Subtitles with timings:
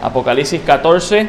[0.00, 1.28] Apocalipsis 14.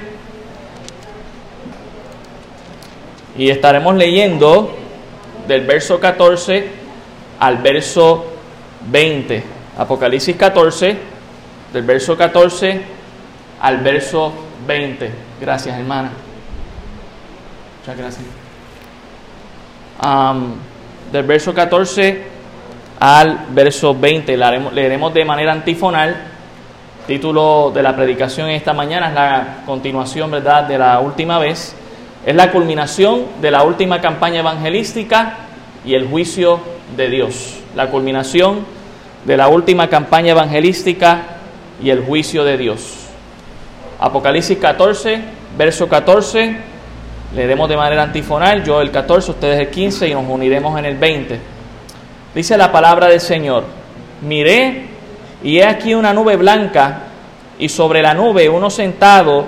[3.38, 4.76] Y estaremos leyendo
[5.48, 6.68] del verso 14
[7.40, 8.26] al verso
[8.92, 9.44] 20.
[9.78, 10.98] Apocalipsis 14,
[11.74, 12.82] del verso 14
[13.62, 14.34] al verso
[14.68, 15.12] 20.
[15.40, 16.12] Gracias, hermana.
[17.80, 18.26] Muchas gracias.
[21.12, 22.24] del verso 14
[23.00, 24.38] al verso 20.
[24.38, 26.16] Leeremos, de manera antifonal.
[27.10, 31.76] Título de la predicación esta mañana es la continuación, ¿verdad?, de la última vez.
[32.24, 35.38] Es la culminación de la última campaña evangelística
[35.84, 36.60] y el juicio
[36.96, 37.62] de Dios.
[37.76, 38.60] La culminación
[39.26, 41.24] de la última campaña evangelística
[41.82, 43.08] y el juicio de Dios.
[44.00, 45.20] Apocalipsis 14,
[45.58, 46.58] verso 14.
[47.34, 50.96] Leeremos de manera antifonal, yo el 14, ustedes el 15 y nos uniremos en el
[50.96, 51.40] 20.
[52.36, 53.64] Dice la palabra del Señor,
[54.22, 54.89] miré
[55.44, 57.04] y he aquí una nube blanca
[57.58, 59.46] y sobre la nube uno sentado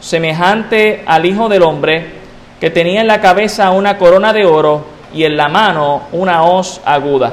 [0.00, 2.18] semejante al Hijo del Hombre
[2.60, 6.80] que tenía en la cabeza una corona de oro y en la mano una hoz
[6.84, 7.32] aguda.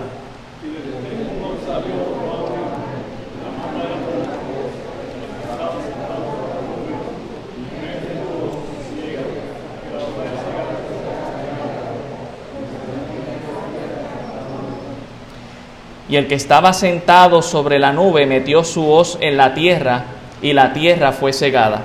[16.07, 20.05] Y el que estaba sentado sobre la nube metió su hoz en la tierra,
[20.41, 21.81] y la tierra fue cegada.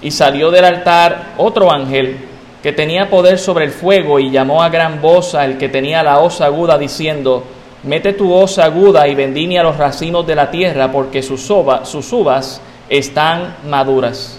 [0.00, 2.18] Y salió del altar otro ángel
[2.62, 6.18] que tenía poder sobre el fuego y llamó a gran voz al que tenía la
[6.18, 7.44] hoz aguda diciendo,
[7.84, 12.12] Mete tu hoz aguda y vendime a los racimos de la tierra porque sus, sus
[12.12, 14.38] uvas están maduras.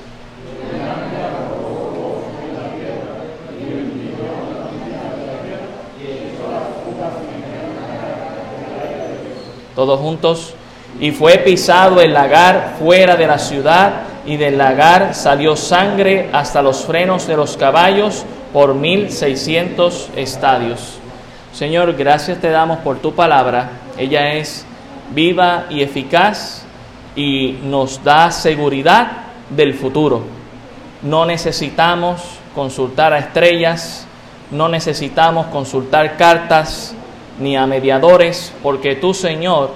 [9.75, 10.55] Todos juntos.
[10.99, 16.61] Y fue pisado el lagar fuera de la ciudad, y del lagar salió sangre hasta
[16.61, 20.99] los frenos de los caballos por mil seiscientos estadios.
[21.53, 23.69] Señor, gracias te damos por tu palabra.
[23.97, 24.65] Ella es
[25.13, 26.62] viva y eficaz
[27.15, 29.11] y nos da seguridad
[29.49, 30.23] del futuro.
[31.01, 32.21] No necesitamos
[32.55, 34.07] consultar a estrellas,
[34.51, 36.95] no necesitamos consultar cartas
[37.39, 39.71] ni a mediadores, porque tú, Señor,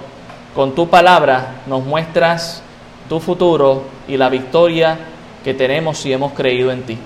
[0.54, 2.62] con tu palabra nos muestras
[3.08, 4.98] tu futuro y la victoria
[5.44, 6.98] que tenemos si hemos creído en ti.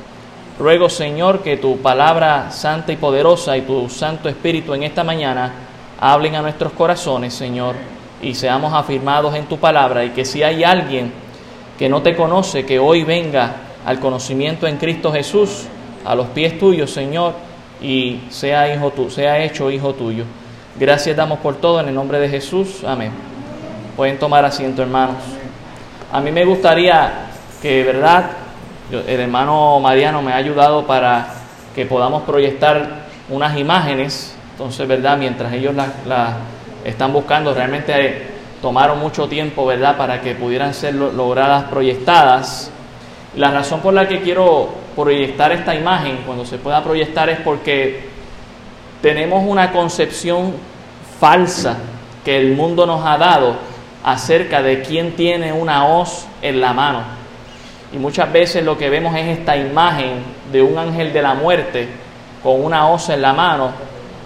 [0.59, 5.53] Ruego, Señor, que tu palabra santa y poderosa y tu Santo Espíritu en esta mañana
[5.98, 10.62] hablen a nuestros corazones, Señor y seamos afirmados en tu palabra y que si hay
[10.62, 11.12] alguien
[11.78, 15.66] que no te conoce, que hoy venga al conocimiento en Cristo Jesús,
[16.05, 17.34] a los pies tuyos, Señor,
[17.81, 20.25] y sea, hijo tu, sea hecho hijo tuyo.
[20.78, 22.84] Gracias damos por todo en el nombre de Jesús.
[22.87, 23.10] Amén.
[23.97, 25.16] Pueden tomar asiento, hermanos.
[26.12, 27.12] A mí me gustaría
[27.60, 28.31] que, ¿verdad?
[28.91, 31.27] El hermano Mariano me ha ayudado para
[31.75, 34.34] que podamos proyectar unas imágenes.
[34.53, 35.19] Entonces, ¿verdad?
[35.19, 36.34] Mientras ellos las
[36.84, 38.26] están buscando, realmente
[38.60, 42.70] tomaron mucho tiempo, ¿verdad?, para que pudieran ser logradas proyectadas.
[43.37, 48.09] La razón por la que quiero proyectar esta imagen, cuando se pueda proyectar, es porque
[49.00, 50.54] tenemos una concepción
[51.19, 51.76] falsa
[52.25, 53.56] que el mundo nos ha dado
[54.04, 57.03] acerca de quién tiene una hoz en la mano.
[57.92, 61.88] Y muchas veces lo que vemos es esta imagen de un ángel de la muerte
[62.42, 63.71] con una hoz en la mano.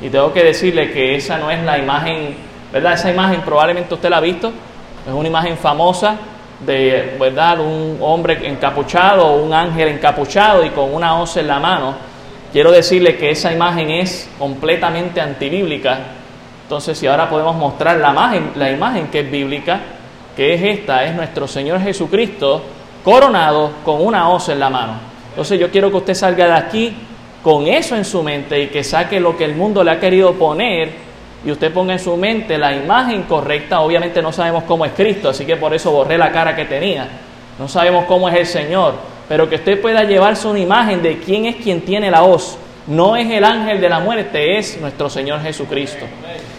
[0.01, 2.95] Y tengo que decirle que esa no es la imagen ¿verdad?
[2.95, 4.53] Esa imagen probablemente usted la ha visto,
[5.07, 6.17] es una imagen famosa
[6.61, 7.61] de, ¿verdad?
[7.61, 11.95] Un hombre encapuchado o un ángel encapuchado y con una hoz en la mano.
[12.53, 15.99] Quiero decirle que esa imagen es completamente antibíblica.
[16.63, 19.81] Entonces, si ahora podemos mostrar la imagen, la imagen que es bíblica,
[20.35, 22.63] que es esta, es nuestro Señor Jesucristo
[23.05, 24.95] coronado con una hoz en la mano.
[25.31, 26.97] Entonces, yo quiero que usted salga de aquí
[27.43, 30.33] con eso en su mente y que saque lo que el mundo le ha querido
[30.35, 31.06] poner
[31.45, 35.29] y usted ponga en su mente la imagen correcta, obviamente no sabemos cómo es Cristo,
[35.29, 37.09] así que por eso borré la cara que tenía.
[37.59, 38.95] No sabemos cómo es el Señor,
[39.29, 42.59] pero que usted pueda llevarse una imagen de quién es quien tiene la hoz.
[42.87, 46.07] No es el ángel de la muerte, es nuestro Señor Jesucristo.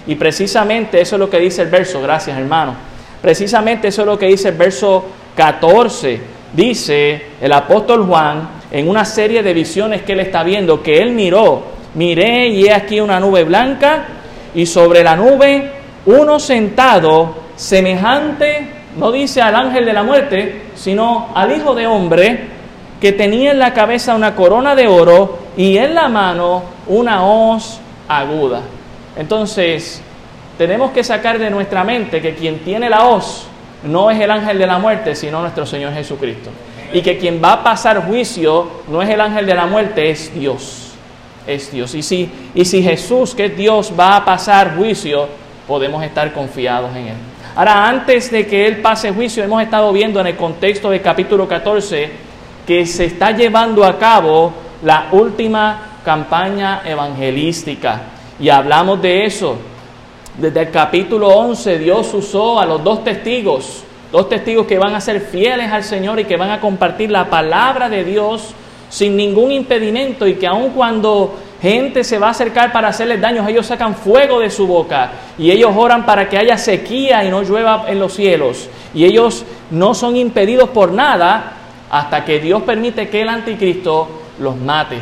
[0.05, 2.73] Y precisamente eso es lo que dice el verso, gracias hermano.
[3.21, 6.19] Precisamente eso es lo que dice el verso 14.
[6.53, 11.11] Dice el apóstol Juan en una serie de visiones que él está viendo, que él
[11.11, 11.63] miró,
[11.93, 14.07] miré y he aquí una nube blanca
[14.55, 15.71] y sobre la nube
[16.05, 22.47] uno sentado semejante, no dice al ángel de la muerte, sino al Hijo de Hombre,
[23.01, 27.79] que tenía en la cabeza una corona de oro y en la mano una hoz
[28.07, 28.61] aguda.
[29.17, 30.01] Entonces,
[30.57, 33.45] tenemos que sacar de nuestra mente que quien tiene la hoz
[33.83, 36.49] no es el ángel de la muerte, sino nuestro Señor Jesucristo.
[36.93, 40.33] Y que quien va a pasar juicio no es el ángel de la muerte, es
[40.33, 40.86] Dios.
[41.47, 41.95] Es Dios.
[41.95, 45.27] Y si, y si Jesús, que es Dios, va a pasar juicio,
[45.67, 47.15] podemos estar confiados en Él.
[47.55, 51.47] Ahora, antes de que Él pase juicio, hemos estado viendo en el contexto del capítulo
[51.47, 52.27] 14
[52.67, 54.53] que se está llevando a cabo
[54.83, 58.01] la última campaña evangelística.
[58.39, 59.57] Y hablamos de eso.
[60.37, 65.01] Desde el capítulo 11 Dios usó a los dos testigos, dos testigos que van a
[65.01, 68.53] ser fieles al Señor y que van a compartir la palabra de Dios
[68.89, 73.47] sin ningún impedimento y que aun cuando gente se va a acercar para hacerles daños,
[73.47, 77.41] ellos sacan fuego de su boca y ellos oran para que haya sequía y no
[77.41, 78.69] llueva en los cielos.
[78.93, 81.53] Y ellos no son impedidos por nada
[81.89, 84.07] hasta que Dios permite que el anticristo
[84.39, 84.97] los mate.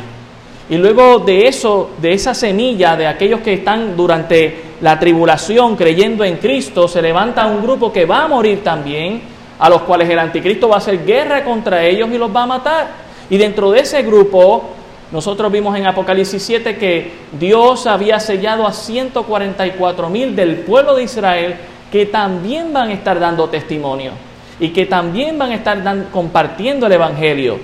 [0.68, 6.24] Y luego de eso, de esa semilla de aquellos que están durante la tribulación creyendo
[6.24, 9.22] en Cristo, se levanta un grupo que va a morir también,
[9.58, 12.46] a los cuales el anticristo va a hacer guerra contra ellos y los va a
[12.46, 13.05] matar.
[13.28, 14.70] Y dentro de ese grupo,
[15.12, 21.04] nosotros vimos en Apocalipsis 7 que Dios había sellado a 144 mil del pueblo de
[21.04, 21.56] Israel
[21.90, 24.12] que también van a estar dando testimonio
[24.58, 27.58] y que también van a estar compartiendo el Evangelio.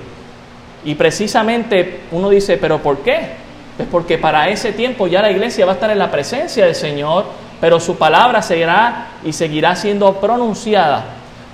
[0.84, 3.42] Y precisamente uno dice, pero ¿por qué?
[3.78, 6.74] Es porque para ese tiempo ya la iglesia va a estar en la presencia del
[6.74, 7.24] Señor,
[7.60, 11.04] pero su palabra seguirá y seguirá siendo pronunciada.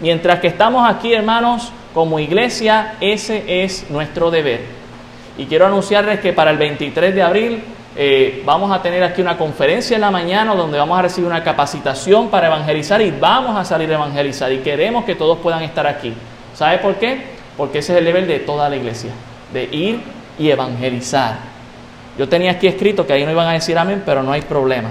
[0.01, 4.61] Mientras que estamos aquí, hermanos, como iglesia, ese es nuestro deber.
[5.37, 7.61] Y quiero anunciarles que para el 23 de abril
[7.97, 11.43] eh, vamos a tener aquí una conferencia en la mañana donde vamos a recibir una
[11.43, 14.53] capacitación para evangelizar y vamos a salir a evangelizar.
[14.53, 16.15] Y queremos que todos puedan estar aquí.
[16.55, 17.37] ¿Sabe por qué?
[17.57, 19.11] porque ese es el nivel de toda la iglesia,
[19.53, 19.99] de ir
[20.39, 21.37] y evangelizar.
[22.17, 24.91] Yo tenía aquí escrito que ahí no iban a decir amén, pero no hay problema.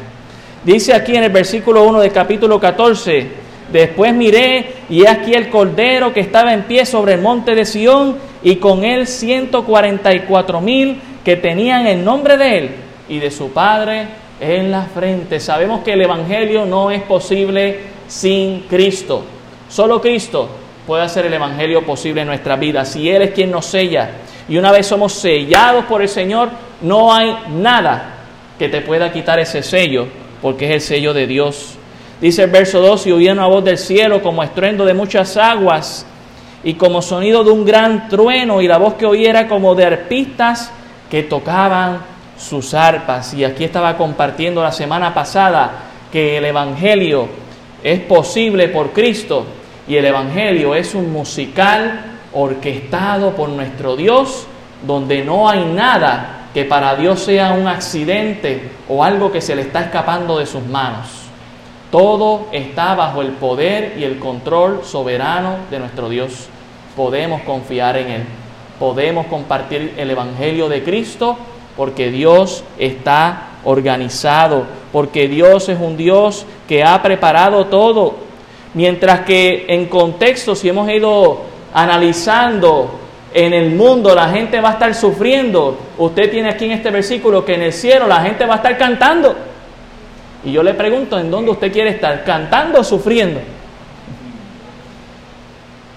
[0.66, 6.14] Dice aquí en el versículo 1 del capítulo 14, después miré y aquí el cordero
[6.14, 11.36] que estaba en pie sobre el monte de Sión y con él 144 mil que
[11.36, 12.70] tenían el nombre de él
[13.10, 14.08] y de su padre
[14.40, 15.40] en la frente.
[15.40, 19.24] Sabemos que el Evangelio no es posible sin Cristo.
[19.70, 20.50] Solo Cristo
[20.86, 22.86] puede hacer el Evangelio posible en nuestra vida.
[22.86, 24.10] Si Él es quien nos sella
[24.48, 26.50] y una vez somos sellados por el Señor,
[26.82, 28.14] no hay nada
[28.58, 30.08] que te pueda quitar ese sello,
[30.42, 31.77] porque es el sello de Dios.
[32.20, 36.06] Dice el verso 2, y oí una voz del cielo como estruendo de muchas aguas
[36.64, 39.86] y como sonido de un gran trueno, y la voz que oí era como de
[39.86, 40.72] arpistas
[41.12, 42.00] que tocaban
[42.38, 43.34] sus arpas.
[43.36, 45.72] Y aquí estaba compartiendo la semana pasada
[46.12, 47.28] que el Evangelio
[47.84, 49.46] es posible por Cristo
[49.88, 52.02] y el Evangelio es un musical
[52.34, 54.48] orquestado por nuestro Dios,
[54.86, 59.62] donde no hay nada que para Dios sea un accidente o algo que se le
[59.64, 61.27] está escapando de sus manos.
[61.92, 66.48] Todo está bajo el poder y el control soberano de nuestro Dios.
[66.96, 68.24] Podemos confiar en Él.
[68.80, 71.38] Podemos compartir el Evangelio de Cristo
[71.76, 78.28] porque Dios está organizado, porque Dios es un Dios que ha preparado todo
[78.78, 81.42] Mientras que en contexto, si hemos ido
[81.74, 83.00] analizando
[83.34, 85.78] en el mundo, la gente va a estar sufriendo.
[85.98, 88.78] Usted tiene aquí en este versículo que en el cielo la gente va a estar
[88.78, 89.36] cantando.
[90.48, 92.24] Y yo le pregunto, ¿en dónde usted quiere estar?
[92.24, 93.42] ¿Cantando o sufriendo?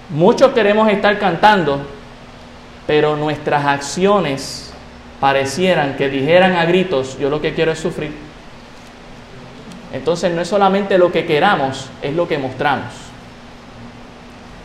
[0.09, 1.79] Muchos queremos estar cantando,
[2.85, 4.75] pero nuestras acciones
[5.21, 8.11] parecieran que dijeran a gritos, yo lo que quiero es sufrir.
[9.93, 12.93] Entonces no es solamente lo que queramos, es lo que mostramos.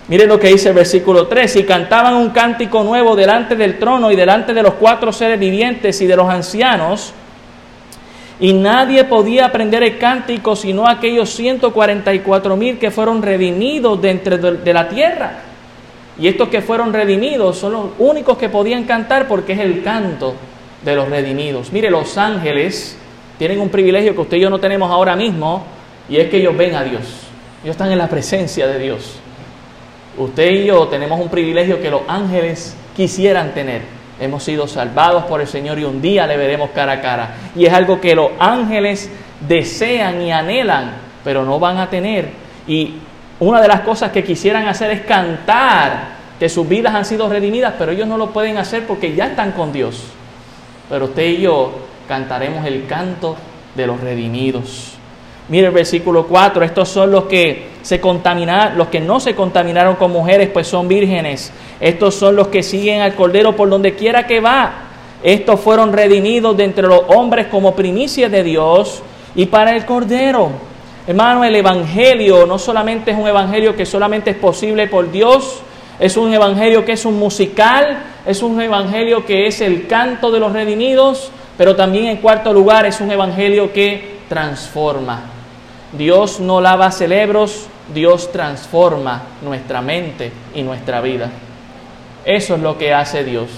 [0.08, 4.10] Miren lo que dice el versículo 3, y cantaban un cántico nuevo delante del trono
[4.10, 7.14] y delante de los cuatro seres vivientes y de los ancianos,
[8.40, 14.74] y nadie podía aprender el cántico sino aquellos 144 mil que fueron redimidos dentro de
[14.74, 15.40] la tierra.
[16.18, 20.34] Y estos que fueron redimidos son los únicos que podían cantar porque es el canto
[20.84, 21.74] de los redimidos.
[21.74, 22.98] Mire, los ángeles
[23.38, 25.66] tienen un privilegio que usted y yo no tenemos ahora mismo,
[26.08, 27.02] y es que ellos ven a Dios.
[27.64, 29.18] Ellos están en la presencia de Dios.
[30.18, 33.82] Usted y yo tenemos un privilegio que los ángeles quisieran tener.
[34.20, 37.36] Hemos sido salvados por el Señor y un día le veremos cara a cara.
[37.56, 39.12] Y es algo que los ángeles
[39.48, 40.94] desean y anhelan,
[41.24, 42.30] pero no van a tener.
[42.68, 42.96] Y
[43.40, 47.74] una de las cosas que quisieran hacer es cantar que sus vidas han sido redimidas,
[47.78, 50.04] pero ellos no lo pueden hacer porque ya están con Dios.
[50.90, 51.74] Pero usted y yo
[52.08, 53.36] cantaremos el canto
[53.76, 54.94] de los redimidos.
[55.50, 59.96] Mire el versículo 4, estos son los que se contaminaron, los que no se contaminaron
[59.98, 61.54] con mujeres, pues son vírgenes.
[61.80, 64.74] Estos son los que siguen al Cordero por donde quiera que va.
[65.22, 69.04] Estos fueron redimidos de entre los hombres como primicia de Dios
[69.36, 70.50] y para el Cordero.
[71.06, 75.62] Hermano, el Evangelio no solamente es un Evangelio que solamente es posible por Dios,
[76.00, 80.40] es un Evangelio que es un musical, es un Evangelio que es el canto de
[80.40, 85.22] los redimidos, pero también en cuarto lugar es un Evangelio que transforma.
[85.96, 91.30] Dios no lava cerebros, Dios transforma nuestra mente y nuestra vida.
[92.26, 93.50] Eso es lo que hace Dios.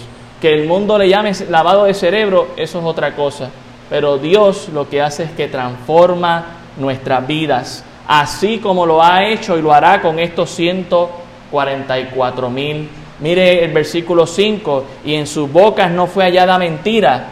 [0.42, 3.50] Que el mundo le llame lavado de cerebro, eso es otra cosa.
[3.90, 6.46] Pero Dios lo que hace es que transforma
[6.78, 12.90] nuestras vidas, así como lo ha hecho y lo hará con estos 144 mil.
[13.20, 17.26] Mire el versículo 5, y en sus bocas no fue hallada mentira,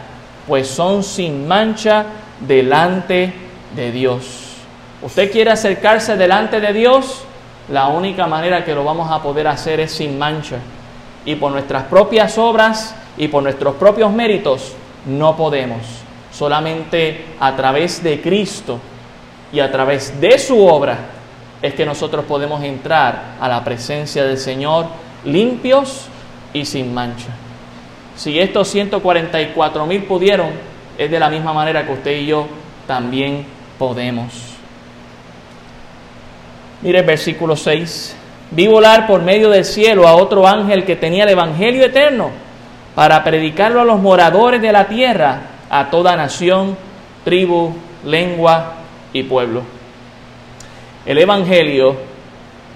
[0.48, 2.06] pues son sin mancha
[2.40, 3.32] delante
[3.76, 4.45] de Dios.
[5.06, 7.22] ¿Usted quiere acercarse delante de Dios?
[7.68, 10.56] La única manera que lo vamos a poder hacer es sin mancha.
[11.24, 14.72] Y por nuestras propias obras y por nuestros propios méritos
[15.06, 15.78] no podemos.
[16.32, 18.80] Solamente a través de Cristo
[19.52, 20.98] y a través de su obra
[21.62, 24.86] es que nosotros podemos entrar a la presencia del Señor
[25.24, 26.06] limpios
[26.52, 27.28] y sin mancha.
[28.16, 30.48] Si estos 144 mil pudieron,
[30.98, 32.48] es de la misma manera que usted y yo
[32.88, 33.46] también
[33.78, 34.55] podemos.
[36.82, 38.16] Mire el versículo 6.
[38.50, 42.30] Vi volar por medio del cielo a otro ángel que tenía el Evangelio eterno
[42.94, 46.76] para predicarlo a los moradores de la tierra, a toda nación,
[47.24, 48.74] tribu, lengua
[49.12, 49.62] y pueblo.
[51.04, 51.96] El Evangelio,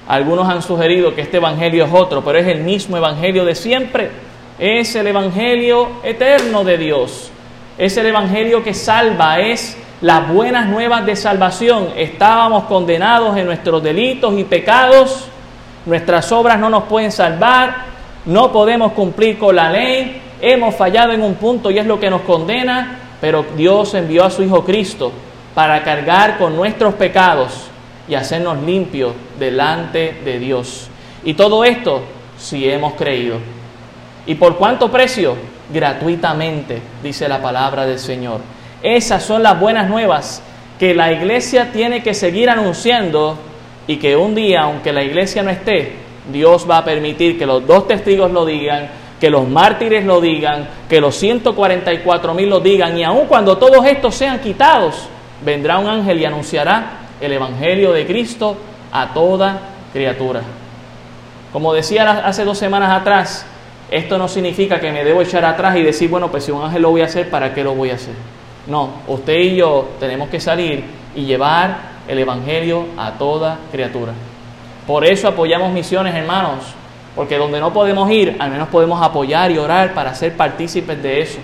[0.09, 4.11] algunos han sugerido que este Evangelio es otro, pero es el mismo Evangelio de siempre.
[4.59, 7.30] Es el Evangelio eterno de Dios.
[7.78, 11.90] Es el Evangelio que salva, es las buenas nuevas de salvación.
[11.97, 15.26] Estábamos condenados en nuestros delitos y pecados,
[15.87, 17.85] nuestras obras no nos pueden salvar,
[18.26, 22.11] no podemos cumplir con la ley, hemos fallado en un punto y es lo que
[22.11, 25.12] nos condena, pero Dios envió a su Hijo Cristo
[25.54, 27.66] para cargar con nuestros pecados
[28.09, 30.88] y hacernos limpios delante de Dios.
[31.25, 32.02] Y todo esto
[32.38, 33.37] si hemos creído.
[34.26, 35.37] ¿Y por cuánto precio?
[35.73, 38.40] Gratuitamente, dice la palabra del Señor.
[38.83, 40.43] Esas son las buenas nuevas
[40.79, 43.37] que la iglesia tiene que seguir anunciando
[43.87, 45.93] y que un día, aunque la iglesia no esté,
[46.33, 48.89] Dios va a permitir que los dos testigos lo digan,
[49.21, 53.85] que los mártires lo digan, que los 144 mil lo digan, y aun cuando todos
[53.85, 55.09] estos sean quitados,
[55.45, 58.57] vendrá un ángel y anunciará el Evangelio de Cristo
[58.91, 59.59] a toda
[59.93, 60.41] criatura.
[61.53, 63.45] Como decía hace dos semanas atrás,
[63.91, 66.81] esto no significa que me debo echar atrás y decir, bueno, pues si un ángel
[66.81, 68.15] lo voy a hacer, ¿para qué lo voy a hacer?
[68.67, 74.12] No, usted y yo tenemos que salir y llevar el Evangelio a toda criatura.
[74.87, 76.64] Por eso apoyamos misiones, hermanos,
[77.14, 81.21] porque donde no podemos ir, al menos podemos apoyar y orar para ser partícipes de
[81.21, 81.38] eso.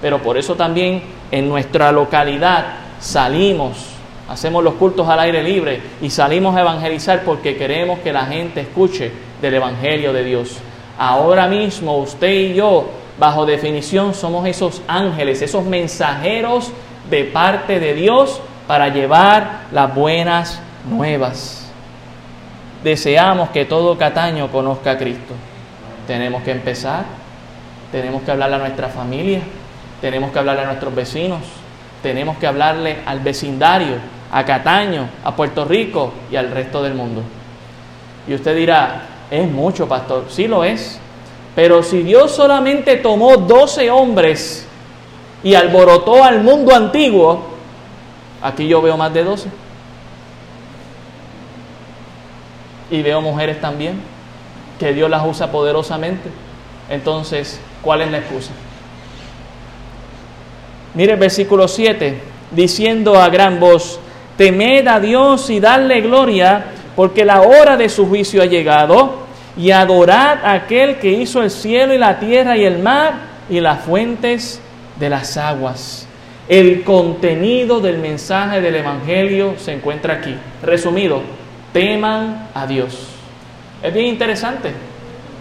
[0.00, 2.66] Pero por eso también en nuestra localidad
[3.00, 3.86] salimos,
[4.28, 8.60] hacemos los cultos al aire libre y salimos a evangelizar porque queremos que la gente
[8.60, 9.10] escuche
[9.40, 10.58] del Evangelio de Dios.
[10.98, 16.72] Ahora mismo usted y yo bajo definición somos esos ángeles, esos mensajeros
[17.10, 21.70] de parte de Dios para llevar las buenas nuevas.
[22.84, 25.34] Deseamos que todo Cataño conozca a Cristo.
[26.06, 27.04] Tenemos que empezar,
[27.90, 29.40] tenemos que hablarle a nuestra familia,
[30.00, 31.40] tenemos que hablarle a nuestros vecinos,
[32.02, 33.96] tenemos que hablarle al vecindario,
[34.30, 37.22] a Cataño, a Puerto Rico y al resto del mundo.
[38.28, 40.26] Y usted dirá, es mucho, pastor.
[40.28, 41.00] Sí lo es,
[41.58, 44.64] pero si Dios solamente tomó doce hombres
[45.42, 47.46] y alborotó al mundo antiguo,
[48.40, 49.48] aquí yo veo más de doce.
[52.92, 54.00] Y veo mujeres también,
[54.78, 56.30] que Dios las usa poderosamente.
[56.88, 58.52] Entonces, ¿cuál es la excusa?
[60.94, 62.20] Mire el versículo 7,
[62.52, 63.98] diciendo a gran voz,
[64.36, 69.26] temed a Dios y darle gloria, porque la hora de su juicio ha llegado
[69.58, 73.14] y adorad a aquel que hizo el cielo y la tierra y el mar
[73.50, 74.60] y las fuentes
[74.98, 76.06] de las aguas.
[76.48, 80.34] El contenido del mensaje del Evangelio se encuentra aquí.
[80.62, 81.20] Resumido,
[81.72, 83.08] teman a Dios.
[83.82, 84.70] Es bien interesante.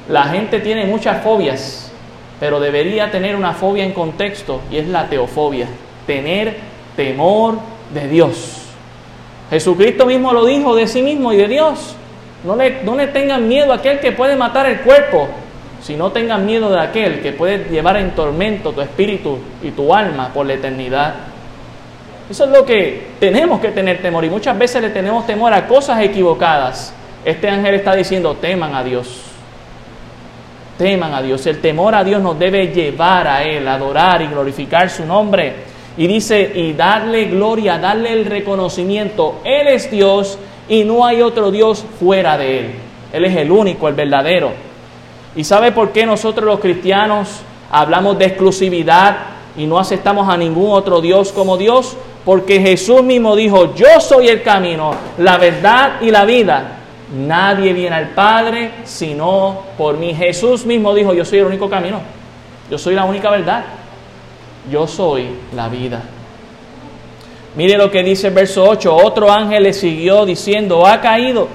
[0.10, 1.92] La gente tiene muchas fobias,
[2.40, 5.68] pero debería tener una fobia en contexto y es la teofobia,
[6.08, 6.58] tener
[6.96, 7.60] temor
[7.94, 8.64] de Dios.
[9.50, 11.96] Jesucristo mismo lo dijo de sí mismo y de Dios.
[12.44, 15.28] No le, tengan miedo a aquel que puede matar el cuerpo,
[15.82, 20.32] sino tengan miedo de aquel que puede llevar en tormento tu espíritu y tu alma
[20.34, 21.16] por la eternidad.
[22.30, 25.66] Eso es lo que tenemos que tener temor y muchas veces le tenemos temor a
[25.68, 26.94] cosas equivocadas.
[27.26, 29.24] Este ángel está diciendo, teman a Dios.
[30.78, 31.46] teman a Dios.
[31.48, 35.54] El temor a Dios nos debe llevar a Él, adorar y glorificar su nombre.
[35.98, 39.42] Y dice, y darle gloria, darle el reconocimiento.
[39.44, 40.38] Él es Dios
[40.70, 42.72] y no hay otro Dios fuera de Él.
[43.14, 44.52] Él es el único, el verdadero.
[45.36, 49.18] ¿Y sabe por qué nosotros los cristianos hablamos de exclusividad
[49.56, 51.96] y no aceptamos a ningún otro Dios como Dios?
[52.26, 56.74] Porque Jesús mismo dijo, yo soy el camino, la verdad y la vida.
[57.16, 60.14] Nadie viene al Padre sino por mí.
[60.14, 62.02] Jesús mismo dijo, yo soy el único camino.
[62.70, 63.64] Yo soy la única verdad.
[64.70, 66.02] Yo soy la vida.
[67.56, 68.96] Mire lo que dice el verso 8.
[68.96, 71.48] Otro ángel le siguió diciendo, ha caído,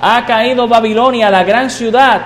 [0.00, 2.20] ha caído Babilonia, la gran ciudad,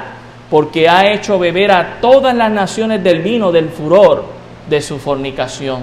[0.51, 4.25] porque ha hecho beber a todas las naciones del vino del furor
[4.69, 5.83] de su fornicación.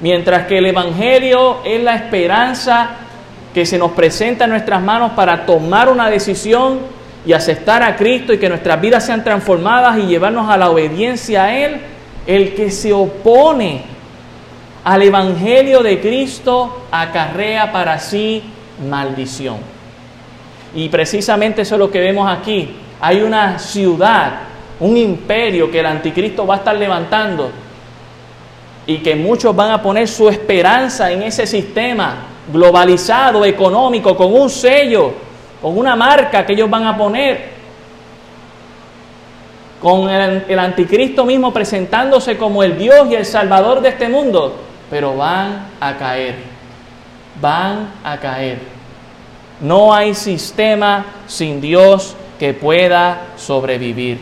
[0.00, 2.90] Mientras que el Evangelio es la esperanza
[3.52, 6.78] que se nos presenta en nuestras manos para tomar una decisión
[7.26, 11.44] y aceptar a Cristo y que nuestras vidas sean transformadas y llevarnos a la obediencia
[11.44, 11.80] a Él,
[12.26, 13.82] el que se opone
[14.88, 18.42] al Evangelio de Cristo acarrea para sí
[18.88, 19.58] maldición.
[20.74, 22.74] Y precisamente eso es lo que vemos aquí.
[22.98, 24.32] Hay una ciudad,
[24.80, 27.50] un imperio que el anticristo va a estar levantando
[28.86, 34.48] y que muchos van a poner su esperanza en ese sistema globalizado, económico, con un
[34.48, 35.12] sello,
[35.60, 37.50] con una marca que ellos van a poner,
[39.82, 45.16] con el, anticristo mismo presentándose como el Dios y el Salvador de este mundo, pero
[45.16, 46.36] van a caer,
[47.40, 48.58] van a caer.
[49.60, 54.18] No hay sistema sin Dios que pueda sobrevivir.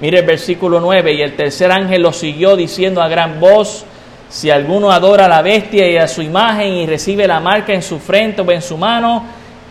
[0.00, 3.84] Mire el versículo 9, y el tercer ángel lo siguió diciendo a gran voz,
[4.28, 7.82] si alguno adora a la bestia y a su imagen y recibe la marca en
[7.82, 9.24] su frente o en su mano,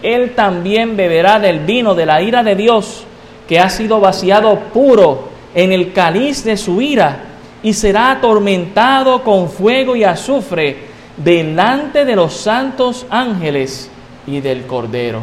[0.03, 3.05] él también beberá del vino de la ira de Dios,
[3.47, 7.28] que ha sido vaciado puro en el cáliz de su ira,
[7.63, 10.77] y será atormentado con fuego y azufre
[11.17, 13.89] delante de los santos ángeles
[14.25, 15.21] y del Cordero.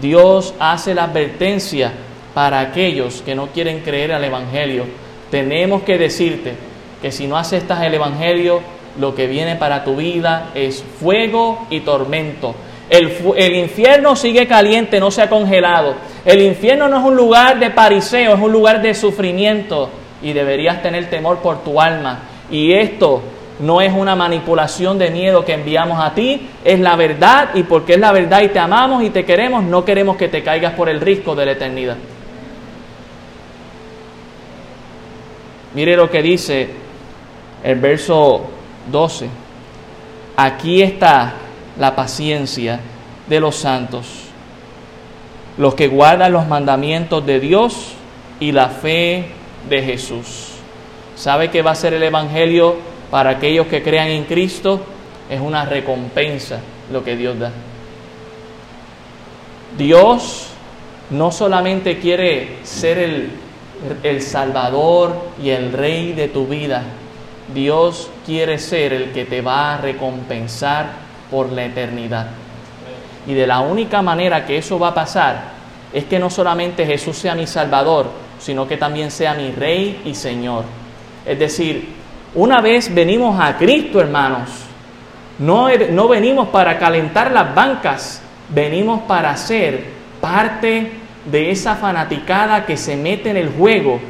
[0.00, 1.92] Dios hace la advertencia
[2.32, 4.84] para aquellos que no quieren creer al Evangelio.
[5.30, 6.54] Tenemos que decirte,
[7.00, 8.60] que si no aceptas el Evangelio,
[8.98, 12.54] lo que viene para tu vida es fuego y tormento.
[12.90, 15.94] El, el, infierno sigue caliente, no se ha congelado.
[16.24, 19.90] El infierno no es un lugar de pariseo, es un lugar de sufrimiento
[20.22, 22.20] y deberías tener temor por tu alma.
[22.50, 23.22] Y esto
[23.60, 27.94] no es una manipulación de miedo que enviamos a ti, es la verdad y porque
[27.94, 30.88] es la verdad y te amamos y te queremos, no queremos que te caigas por
[30.88, 31.96] el risco de la eternidad.
[35.74, 36.68] Mire lo que dice
[37.62, 38.46] el verso
[38.90, 39.28] 12.
[40.36, 41.34] Aquí está
[41.78, 42.80] la paciencia
[43.26, 44.06] de los santos,
[45.58, 47.92] los que guardan los mandamientos de Dios
[48.40, 49.32] y la fe
[49.68, 50.52] de Jesús.
[51.16, 52.76] ¿Sabe que va a ser el Evangelio
[53.10, 54.80] para aquellos que crean en Cristo?
[55.28, 56.60] Es una recompensa
[56.92, 57.50] lo que Dios da.
[59.76, 60.48] Dios
[61.10, 63.30] no solamente quiere ser el,
[64.02, 66.82] el Salvador y el Rey de tu vida,
[67.54, 70.86] Dios quiere ser el que te va a recompensar
[71.30, 72.28] por la eternidad.
[73.26, 75.58] Y de la única manera que eso va a pasar
[75.92, 78.06] es que no solamente Jesús sea mi Salvador,
[78.38, 80.64] sino que también sea mi Rey y Señor.
[81.26, 81.88] Es decir,
[82.34, 84.48] una vez venimos a Cristo, hermanos,
[85.38, 89.84] no, no venimos para calentar las bancas, venimos para ser
[90.20, 90.92] parte
[91.30, 94.00] de esa fanaticada que se mete en el juego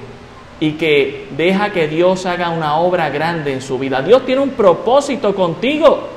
[0.61, 4.03] y que deja que Dios haga una obra grande en su vida.
[4.03, 6.09] Dios tiene un propósito contigo.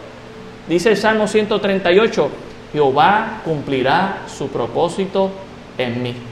[0.68, 2.30] Dice el Salmo 138,
[2.74, 5.32] Jehová cumplirá su propósito
[5.78, 6.31] en mí.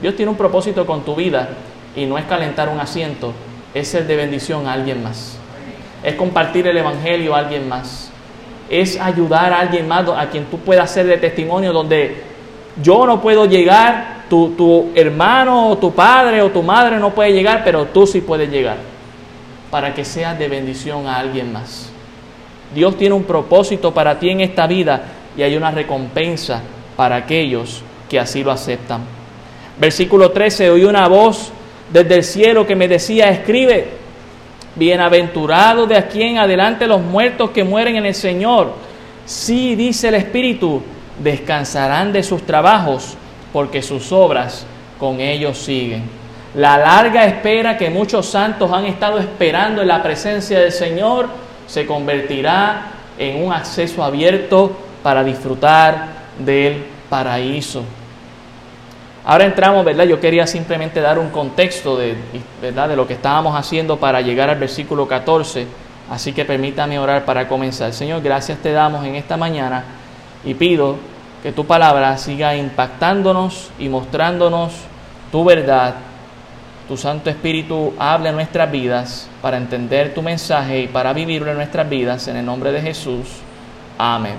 [0.00, 1.50] Dios tiene un propósito con tu vida
[1.96, 3.32] y no es calentar un asiento,
[3.72, 5.38] es ser de bendición a alguien más.
[6.02, 8.10] Es compartir el Evangelio a alguien más.
[8.68, 12.22] Es ayudar a alguien más a quien tú puedas ser de testimonio donde
[12.82, 17.62] yo no puedo llegar, tu, hermano o tu padre o tu madre no puede llegar,
[17.64, 18.78] pero tú sí puedes llegar
[19.70, 21.90] para que seas de bendición a alguien más.
[22.74, 25.02] Dios tiene un propósito para ti en esta vida
[25.36, 26.62] y hay una recompensa
[26.96, 29.02] para aquellos que así lo aceptan.
[29.78, 31.50] Versículo 13, oí una voz
[31.92, 33.88] desde el cielo que me decía, escribe,
[34.76, 38.72] bienaventurado de aquí en adelante los muertos que mueren en el Señor.
[39.26, 40.82] Sí, dice el Espíritu,
[41.22, 43.16] descansarán de sus trabajos
[43.52, 44.66] porque sus obras
[44.98, 46.02] con ellos siguen.
[46.54, 51.28] La larga espera que muchos santos han estado esperando en la presencia del Señor
[51.66, 56.08] se convertirá en un acceso abierto para disfrutar
[56.38, 57.84] del paraíso.
[59.26, 60.04] Ahora entramos, ¿verdad?
[60.04, 62.14] Yo quería simplemente dar un contexto de,
[62.60, 62.90] ¿verdad?
[62.90, 65.66] de lo que estábamos haciendo para llegar al versículo 14.
[66.10, 67.94] Así que permítame orar para comenzar.
[67.94, 69.84] Señor, gracias te damos en esta mañana
[70.44, 70.96] y pido
[71.42, 74.74] que tu palabra siga impactándonos y mostrándonos
[75.32, 75.94] tu verdad.
[76.86, 81.56] Tu Santo Espíritu hable en nuestras vidas para entender tu mensaje y para vivirlo en
[81.56, 82.28] nuestras vidas.
[82.28, 83.26] En el nombre de Jesús.
[83.96, 84.34] Amén.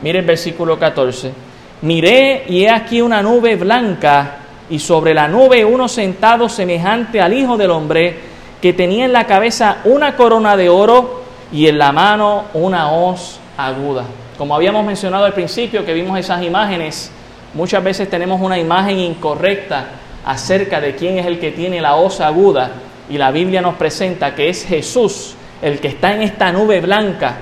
[0.00, 1.47] Mire el versículo 14.
[1.82, 4.38] Miré y he aquí una nube blanca
[4.68, 8.16] y sobre la nube uno sentado semejante al Hijo del Hombre
[8.60, 13.38] que tenía en la cabeza una corona de oro y en la mano una hoz
[13.56, 14.04] aguda.
[14.36, 17.10] Como habíamos mencionado al principio que vimos esas imágenes,
[17.54, 19.86] muchas veces tenemos una imagen incorrecta
[20.24, 22.72] acerca de quién es el que tiene la hoz aguda
[23.08, 27.36] y la Biblia nos presenta que es Jesús el que está en esta nube blanca,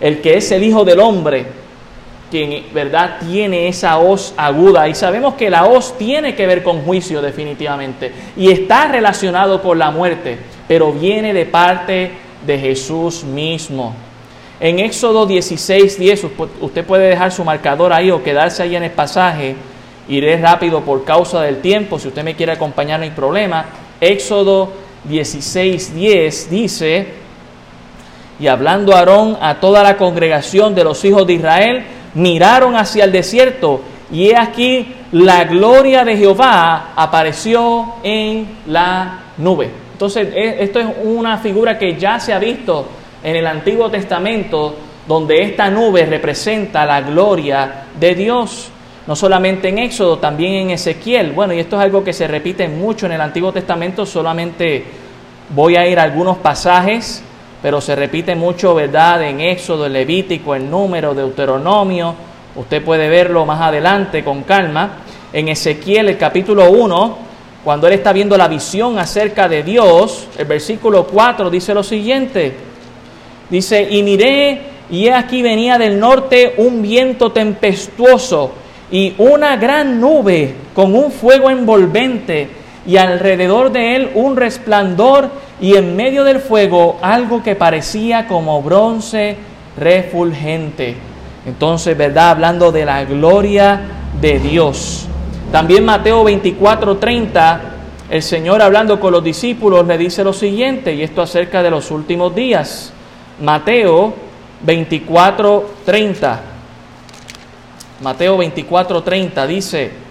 [0.00, 1.46] el que es el Hijo del Hombre,
[2.30, 6.82] quien verdad tiene esa hoz aguda y sabemos que la hoz tiene que ver con
[6.82, 12.10] juicio definitivamente y está relacionado con la muerte, pero viene de parte
[12.44, 13.94] de Jesús mismo.
[14.58, 16.26] En Éxodo 16, 10,
[16.60, 19.54] usted puede dejar su marcador ahí o quedarse ahí en el pasaje.
[20.08, 23.66] Iré rápido por causa del tiempo, si usted me quiere acompañar no hay problema.
[24.00, 24.72] Éxodo
[25.04, 27.06] 16, 10 dice,
[28.38, 31.84] y hablando Aarón a toda la congregación de los hijos de Israel,
[32.16, 39.70] miraron hacia el desierto y he aquí la gloria de Jehová apareció en la nube.
[39.92, 42.86] Entonces, e, esto es una figura que ya se ha visto
[43.22, 44.74] en el Antiguo Testamento,
[45.06, 48.70] donde esta nube representa la gloria de Dios.
[49.06, 51.32] No solamente en Éxodo, también en Ezequiel.
[51.32, 54.84] Bueno, y esto es algo que se repite mucho en el Antiguo Testamento, solamente
[55.54, 57.22] voy a ir a algunos pasajes
[57.62, 59.22] pero se repite mucho, ¿verdad?
[59.22, 62.14] En Éxodo, en Levítico, en Número, Deuteronomio.
[62.54, 64.98] Usted puede verlo más adelante con calma.
[65.32, 67.18] En Ezequiel, el capítulo 1,
[67.64, 72.54] cuando él está viendo la visión acerca de Dios, el versículo 4 dice lo siguiente.
[73.50, 78.52] Dice, y miré, y he aquí venía del norte un viento tempestuoso
[78.90, 82.48] y una gran nube con un fuego envolvente
[82.86, 88.62] y alrededor de él un resplandor y en medio del fuego algo que parecía como
[88.62, 89.36] bronce
[89.76, 90.96] refulgente.
[91.46, 92.30] Entonces, ¿verdad?
[92.30, 93.80] Hablando de la gloria
[94.20, 95.06] de Dios.
[95.52, 97.60] También Mateo 24:30,
[98.10, 101.90] el Señor hablando con los discípulos le dice lo siguiente, y esto acerca de los
[101.90, 102.92] últimos días.
[103.40, 104.14] Mateo
[104.64, 106.40] 24:30.
[108.02, 110.05] Mateo 24:30 dice,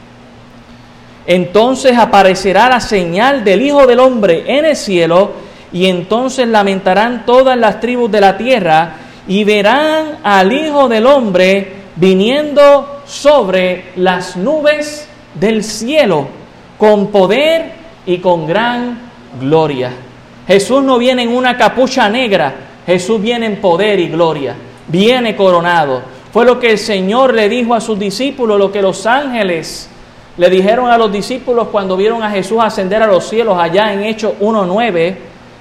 [1.27, 5.31] entonces aparecerá la señal del Hijo del Hombre en el cielo,
[5.73, 8.95] y entonces lamentarán todas las tribus de la tierra,
[9.27, 16.27] y verán al Hijo del Hombre viniendo sobre las nubes del cielo,
[16.77, 17.71] con poder
[18.05, 18.99] y con gran
[19.39, 19.91] gloria.
[20.47, 22.53] Jesús no viene en una capucha negra,
[22.85, 24.55] Jesús viene en poder y gloria,
[24.87, 26.03] viene coronado.
[26.31, 29.89] Fue lo que el Señor le dijo a sus discípulos, lo que los ángeles
[30.37, 34.03] le dijeron a los discípulos cuando vieron a Jesús ascender a los cielos allá en
[34.03, 35.15] Hechos 1.9,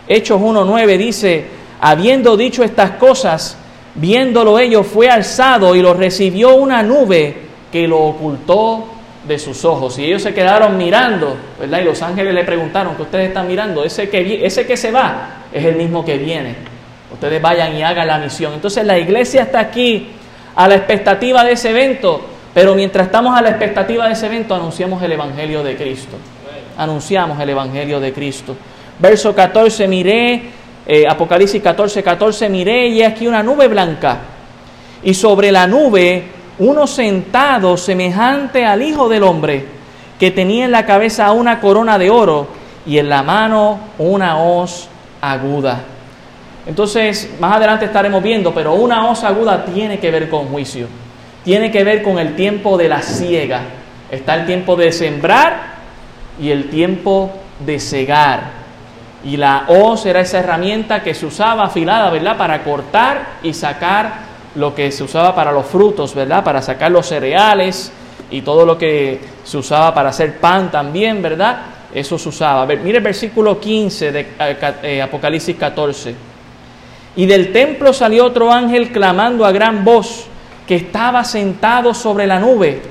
[0.09, 1.45] Hechos 1.9 dice,
[1.81, 3.57] habiendo dicho estas cosas,
[3.95, 7.37] viéndolo ellos, fue alzado y lo recibió una nube
[7.71, 8.89] que lo ocultó
[9.27, 9.99] de sus ojos.
[9.99, 11.81] Y ellos se quedaron mirando, ¿verdad?
[11.81, 13.85] Y los ángeles le preguntaron, ¿qué ustedes están mirando?
[13.85, 16.57] Ese que, ese que se va es el mismo que viene.
[17.13, 18.53] Ustedes vayan y hagan la misión.
[18.55, 20.09] Entonces la iglesia está aquí
[20.57, 24.55] a la expectativa de ese evento pero mientras estamos a la expectativa de ese evento,
[24.55, 26.17] anunciamos el Evangelio de Cristo.
[26.79, 28.55] Anunciamos el Evangelio de Cristo.
[29.01, 30.43] Verso 14, miré,
[30.87, 34.19] eh, Apocalipsis 14, 14, miré y aquí una nube blanca.
[35.03, 36.23] Y sobre la nube
[36.61, 39.65] uno sentado semejante al Hijo del Hombre,
[40.21, 42.47] que tenía en la cabeza una corona de oro
[42.87, 44.89] y en la mano una hoz
[45.21, 45.81] aguda.
[46.67, 50.87] Entonces, más adelante estaremos viendo, pero una hoz aguda tiene que ver con juicio
[51.45, 53.61] tiene que ver con el tiempo de la siega.
[54.11, 55.75] Está el tiempo de sembrar
[56.41, 57.31] y el tiempo
[57.65, 58.65] de cegar.
[59.25, 62.37] Y la hoz era esa herramienta que se usaba afilada, ¿verdad?
[62.37, 66.45] Para cortar y sacar lo que se usaba para los frutos, ¿verdad?
[66.45, 67.93] Para sacar los cereales
[68.31, 71.59] y todo lo que se usaba para hacer pan también, ¿verdad?
[71.93, 72.67] Eso se usaba.
[72.67, 76.15] mire el versículo 15 de eh, eh, Apocalipsis 14.
[77.17, 80.27] Y del templo salió otro ángel clamando a gran voz
[80.67, 82.83] que estaba sentado sobre la nube,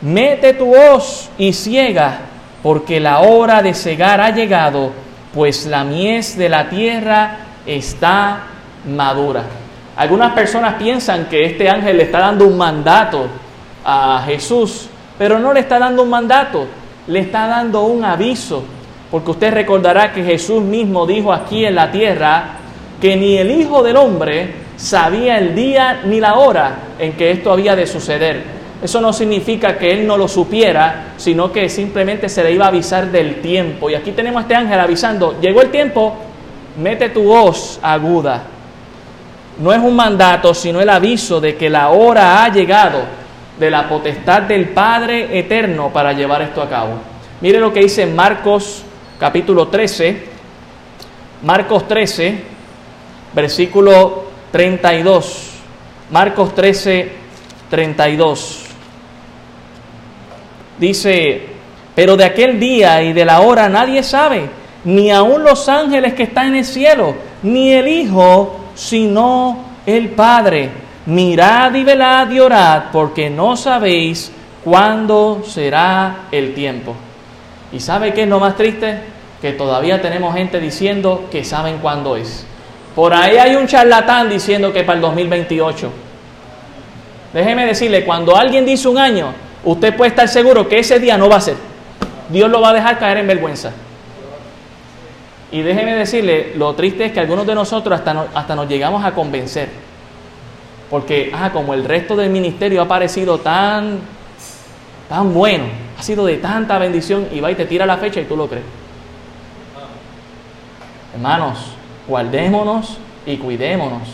[0.00, 2.18] mete tu hoz y ciega,
[2.62, 4.92] porque la hora de cegar ha llegado,
[5.34, 8.40] pues la mies de la tierra está
[8.86, 9.42] madura.
[9.96, 13.26] Algunas personas piensan que este ángel le está dando un mandato
[13.84, 16.66] a Jesús pero no le está dando un mandato,
[17.06, 18.64] le está dando un aviso,
[19.10, 22.44] porque usted recordará que Jesús mismo dijo aquí en la tierra
[23.00, 27.52] que ni el Hijo del Hombre sabía el día ni la hora en que esto
[27.52, 28.42] había de suceder.
[28.82, 32.68] Eso no significa que él no lo supiera, sino que simplemente se le iba a
[32.68, 33.88] avisar del tiempo.
[33.88, 36.14] Y aquí tenemos a este ángel avisando, llegó el tiempo,
[36.80, 38.42] mete tu voz aguda.
[39.58, 43.00] No es un mandato, sino el aviso de que la hora ha llegado
[43.58, 46.90] de la potestad del Padre eterno para llevar esto a cabo.
[47.40, 48.82] Mire lo que dice Marcos
[49.18, 50.24] capítulo 13,
[51.42, 52.42] Marcos 13,
[53.34, 55.55] versículo 32.
[56.10, 57.12] Marcos 13,
[57.68, 58.64] 32.
[60.78, 61.46] Dice,
[61.94, 64.48] pero de aquel día y de la hora nadie sabe,
[64.84, 70.70] ni aun los ángeles que están en el cielo, ni el Hijo, sino el Padre.
[71.06, 74.30] Mirad y velad y orad, porque no sabéis
[74.64, 76.94] cuándo será el tiempo.
[77.72, 78.98] ¿Y sabe qué es lo más triste?
[79.40, 82.46] Que todavía tenemos gente diciendo que saben cuándo es.
[82.96, 85.92] Por ahí hay un charlatán diciendo que para el 2028.
[87.34, 91.28] Déjeme decirle, cuando alguien dice un año, usted puede estar seguro que ese día no
[91.28, 91.56] va a ser.
[92.30, 93.70] Dios lo va a dejar caer en vergüenza.
[95.52, 99.12] Y déjeme decirle, lo triste es que algunos de nosotros hasta, hasta nos llegamos a
[99.12, 99.68] convencer.
[100.88, 103.98] Porque, ah, como el resto del ministerio ha parecido tan,
[105.06, 105.64] tan bueno,
[105.98, 108.48] ha sido de tanta bendición, y va y te tira la fecha y tú lo
[108.48, 108.64] crees.
[111.14, 111.75] Hermanos,
[112.06, 114.08] guardémonos y cuidémonos.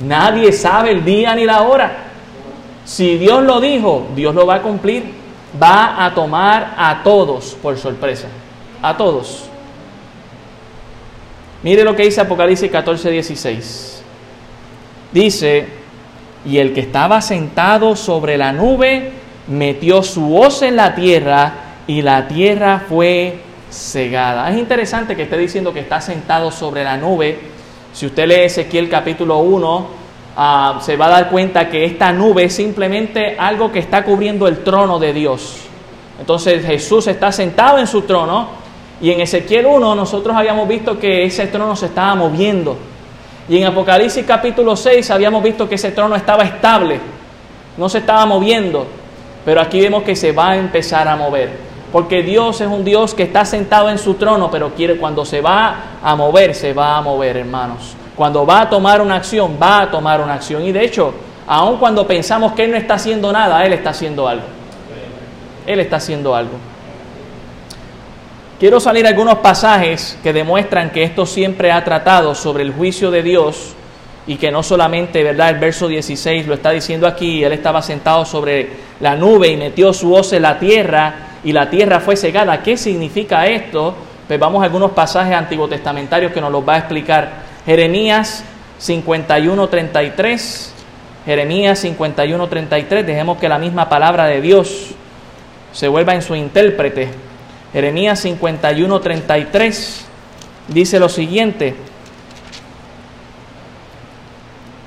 [0.00, 1.96] Nadie sabe el día ni la hora.
[2.84, 5.22] Si Dios lo dijo, Dios lo va a cumplir.
[5.60, 8.28] Va a tomar a todos por sorpresa.
[8.80, 9.48] A todos.
[11.62, 14.02] Mire lo que dice Apocalipsis 14, 16.
[15.12, 15.68] Dice,
[16.44, 19.12] y el que estaba sentado sobre la nube
[19.46, 21.52] metió su hoz en la tierra
[21.86, 23.40] y la tierra fue
[23.72, 24.50] cegada.
[24.50, 27.38] Es interesante que esté diciendo que está sentado sobre la nube.
[27.92, 30.02] Si usted lee Ezequiel capítulo 1,
[30.34, 34.48] Ah, se va a dar cuenta que esta nube es simplemente algo que está cubriendo
[34.48, 35.56] el trono de Dios.
[36.18, 38.48] Entonces Jesús está sentado en su trono
[39.00, 42.78] y en Ezequiel 1 nosotros habíamos visto que ese trono se estaba moviendo.
[43.48, 46.98] Y en Apocalipsis capítulo 6 habíamos visto que ese trono estaba estable,
[47.76, 48.86] no se estaba moviendo.
[49.44, 51.71] Pero aquí vemos que se va a empezar a mover.
[51.92, 55.42] Porque Dios es un Dios que está sentado en su trono, pero quiere cuando se
[55.42, 57.94] va a mover, se va a mover, hermanos.
[58.16, 60.64] Cuando va a tomar una acción, va a tomar una acción.
[60.64, 61.12] Y de hecho,
[61.46, 64.44] aun cuando pensamos que Él no está haciendo nada, Él está haciendo algo.
[65.66, 66.54] Él está haciendo algo.
[68.58, 73.22] Quiero salir algunos pasajes que demuestran que esto siempre ha tratado sobre el juicio de
[73.22, 73.74] Dios
[74.26, 75.50] y que no solamente, ¿verdad?
[75.50, 79.92] El verso 16 lo está diciendo aquí, él estaba sentado sobre la nube y metió
[79.92, 82.62] su hoz en la tierra y la tierra fue cegada.
[82.62, 83.94] ¿Qué significa esto?
[84.28, 87.30] Pues vamos a algunos pasajes antiguo testamentarios que nos los va a explicar.
[87.66, 88.44] Jeremías
[88.80, 90.72] 51:33.
[91.24, 93.04] Jeremías 51:33.
[93.04, 94.94] Dejemos que la misma palabra de Dios
[95.72, 97.08] se vuelva en su intérprete.
[97.72, 100.04] Jeremías 51:33
[100.68, 101.74] dice lo siguiente.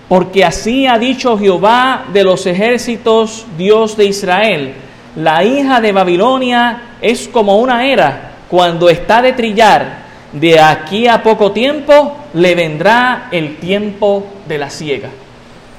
[0.07, 4.73] Porque así ha dicho Jehová de los ejércitos, Dios de Israel,
[5.15, 11.23] la hija de Babilonia es como una era cuando está de trillar de aquí a
[11.23, 15.09] poco tiempo le vendrá el tiempo de la siega.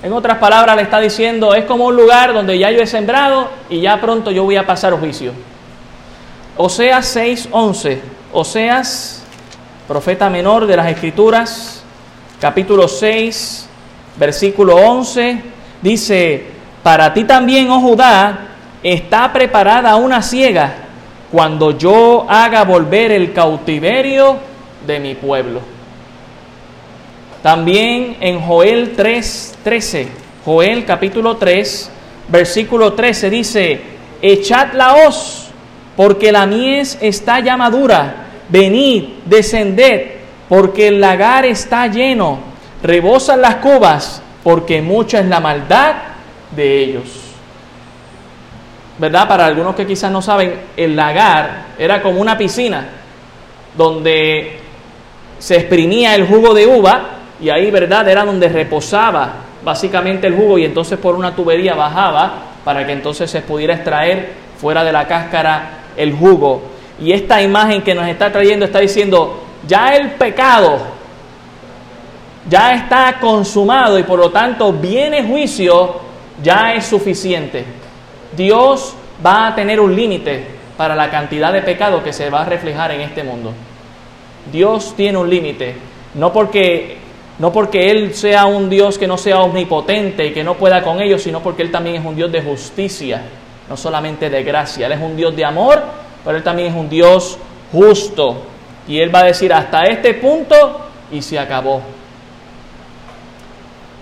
[0.02, 3.50] En otras palabras, le está diciendo, es como un lugar donde ya yo he sembrado
[3.68, 5.32] y ya pronto yo voy a pasar juicio.
[6.56, 7.98] Oseas 6:11.
[8.32, 9.22] Oseas,
[9.86, 11.82] profeta menor de las Escrituras,
[12.40, 13.68] capítulo 6,
[14.16, 15.42] versículo 11,
[15.80, 16.46] dice,
[16.82, 18.55] para ti también, oh Judá,
[18.92, 20.74] está preparada una siega
[21.32, 24.36] cuando yo haga volver el cautiverio
[24.86, 25.60] de mi pueblo.
[27.42, 30.08] También en Joel 3, 13,
[30.44, 31.90] Joel capítulo 3,
[32.28, 33.80] versículo 13 dice,
[34.22, 35.48] echad la hoz,
[35.96, 40.12] porque la mies está ya madura, venid, descended,
[40.48, 42.38] porque el lagar está lleno,
[42.84, 45.94] rebosan las cubas, porque mucha es la maldad
[46.54, 47.25] de ellos.
[48.98, 49.28] ¿Verdad?
[49.28, 52.86] Para algunos que quizás no saben, el lagar era como una piscina
[53.76, 54.60] donde
[55.38, 57.08] se exprimía el jugo de uva
[57.40, 58.08] y ahí, ¿verdad?
[58.08, 59.32] Era donde reposaba
[59.64, 64.32] básicamente el jugo y entonces por una tubería bajaba para que entonces se pudiera extraer
[64.58, 66.62] fuera de la cáscara el jugo.
[67.00, 70.96] Y esta imagen que nos está trayendo está diciendo, ya el pecado
[72.48, 75.96] ya está consumado y por lo tanto viene juicio,
[76.42, 77.64] ya es suficiente.
[78.36, 78.94] Dios
[79.24, 80.44] va a tener un límite
[80.76, 83.52] para la cantidad de pecado que se va a reflejar en este mundo.
[84.52, 85.74] Dios tiene un límite,
[86.14, 86.98] no porque
[87.38, 91.00] no porque Él sea un Dios que no sea omnipotente y que no pueda con
[91.02, 93.22] ellos, sino porque Él también es un Dios de justicia,
[93.68, 94.86] no solamente de gracia.
[94.86, 95.82] Él es un Dios de amor,
[96.24, 97.36] pero Él también es un Dios
[97.72, 98.42] justo.
[98.88, 100.80] Y Él va a decir hasta este punto
[101.12, 101.82] y se acabó.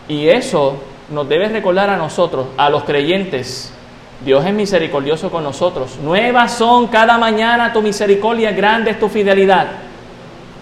[0.06, 0.76] Y eso
[1.10, 3.73] nos debe recordar a nosotros, a los creyentes,
[4.22, 5.98] Dios es misericordioso con nosotros.
[6.02, 9.66] Nuevas son cada mañana tu misericordia, grande es tu fidelidad.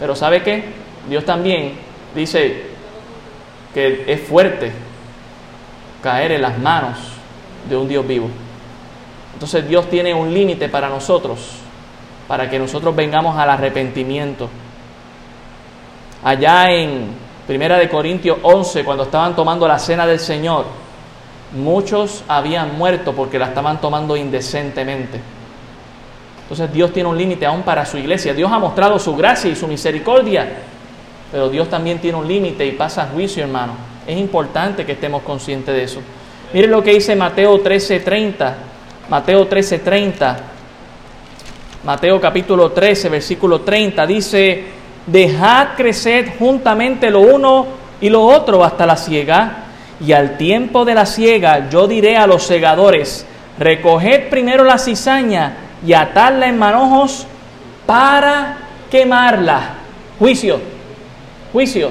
[0.01, 0.65] Pero ¿sabe qué?
[1.09, 1.75] Dios también
[2.15, 2.67] dice
[3.75, 4.73] que es fuerte
[6.03, 6.99] caer en las manos
[7.69, 8.29] de un Dios vivo.
[9.33, 11.38] Entonces Dios tiene un límite para nosotros,
[12.29, 14.49] para que nosotros vengamos al arrepentimiento.
[16.25, 20.67] Allá en Primera de Corintios 11, cuando estaban tomando la cena del Señor,
[21.55, 25.21] muchos habían muerto porque la estaban tomando indecentemente.
[26.43, 28.35] Entonces Dios tiene un límite aún para su iglesia.
[28.35, 30.49] Dios ha mostrado su gracia y su misericordia,
[31.31, 33.75] pero Dios también tiene un límite y pasa juicio, hermano.
[34.07, 36.01] Es importante que estemos conscientes de eso.
[36.53, 38.55] Miren lo que dice Mateo 13:30.
[39.09, 40.37] Mateo 13:30.
[41.85, 44.07] Mateo capítulo 13, versículo 30.
[44.07, 44.65] Dice,
[45.07, 47.67] dejad crecer juntamente lo uno
[48.01, 49.62] y lo otro hasta la ciega
[50.05, 53.25] y al tiempo de la siega yo diré a los segadores,
[53.59, 55.55] recoged primero la cizaña
[55.87, 57.27] y atadla en manojos
[57.87, 58.57] para
[58.91, 59.75] quemarla.
[60.19, 60.61] Juicio,
[61.53, 61.91] juicio.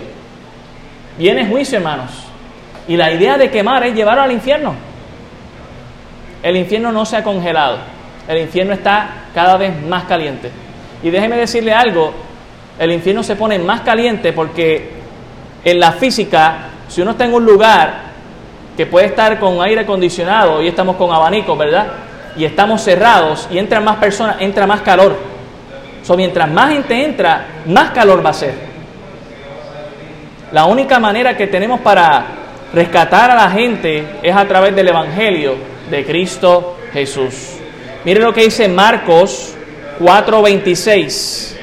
[1.17, 2.11] Viene juicio, hermanos.
[2.87, 4.73] Y la idea de quemar es llevarlo al infierno.
[6.43, 7.77] El infierno no se ha congelado.
[8.27, 10.51] El infierno está cada vez más caliente.
[11.03, 12.13] Y déjeme decirle algo,
[12.79, 14.89] el infierno se pone más caliente porque
[15.63, 18.01] en la física si uno está en un lugar
[18.75, 21.87] que puede estar con aire acondicionado y estamos con abanico, ¿verdad?
[22.35, 25.15] Y estamos cerrados y entran más personas, entra más calor.
[26.03, 28.55] So, mientras más gente entra, más calor va a ser.
[30.51, 32.25] La única manera que tenemos para
[32.73, 35.55] rescatar a la gente es a través del Evangelio
[35.89, 37.53] de Cristo Jesús.
[38.03, 39.55] Mire lo que dice Marcos
[39.97, 41.55] 4:26.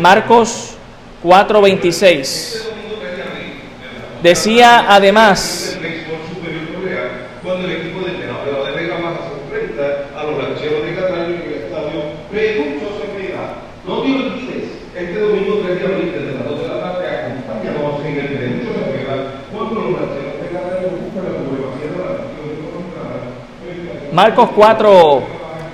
[0.00, 0.76] Marcos
[1.22, 2.71] 4:26.
[4.22, 5.76] Decía además,
[7.42, 8.18] cuando el equipo de la
[8.64, 13.56] de Vega más sorprenda a los rancheros de Cataño en el estadio Perucho Seguridad.
[13.84, 14.70] No digo ustedes,
[15.18, 19.42] domingo 3 de abril desde las 2 de la tarde acompáñanos en el Perucho Seguridad
[19.50, 22.54] cuando los rancheros de Cataño buscan la sublevación de la nación
[24.14, 25.18] Marcos 4,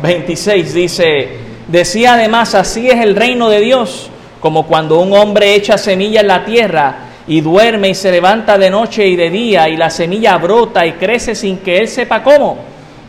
[0.03, 1.29] 26 dice,
[1.67, 4.09] decía además, así es el reino de Dios,
[4.41, 8.71] como cuando un hombre echa semilla en la tierra, y duerme y se levanta de
[8.71, 12.59] noche y de día y la semilla brota y crece sin que él sepa cómo,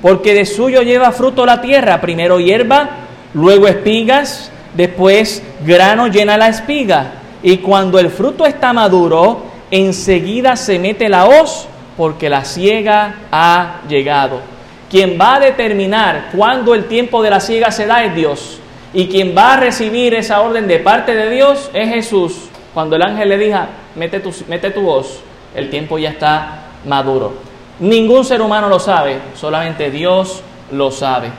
[0.02, 2.90] porque de suyo lleva fruto la tierra, primero hierba,
[3.34, 10.78] luego espigas, después grano llena la espiga y cuando el fruto está maduro, enseguida se
[10.80, 14.42] mete la hoz porque la siega ha llegado.
[14.90, 18.60] Quien va a determinar cuándo el tiempo de la siega se da es Dios.
[18.94, 22.50] Y quien va a recibir esa orden de parte de Dios es Jesús.
[22.74, 23.68] Cuando el ángel le diga,
[24.00, 25.20] mete tu, mete tu voz,
[25.54, 27.34] el tiempo ya está maduro.
[27.80, 31.30] Ningún ser humano lo sabe, solamente Dios lo sabe.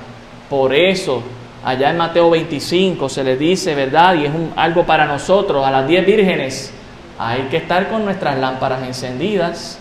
[0.49, 1.23] Por eso,
[1.65, 4.15] allá en Mateo 25 se le dice, ¿verdad?
[4.15, 6.73] Y es algo para nosotros, a las diez vírgenes,
[7.19, 9.79] hay que estar con nuestras lámparas encendidas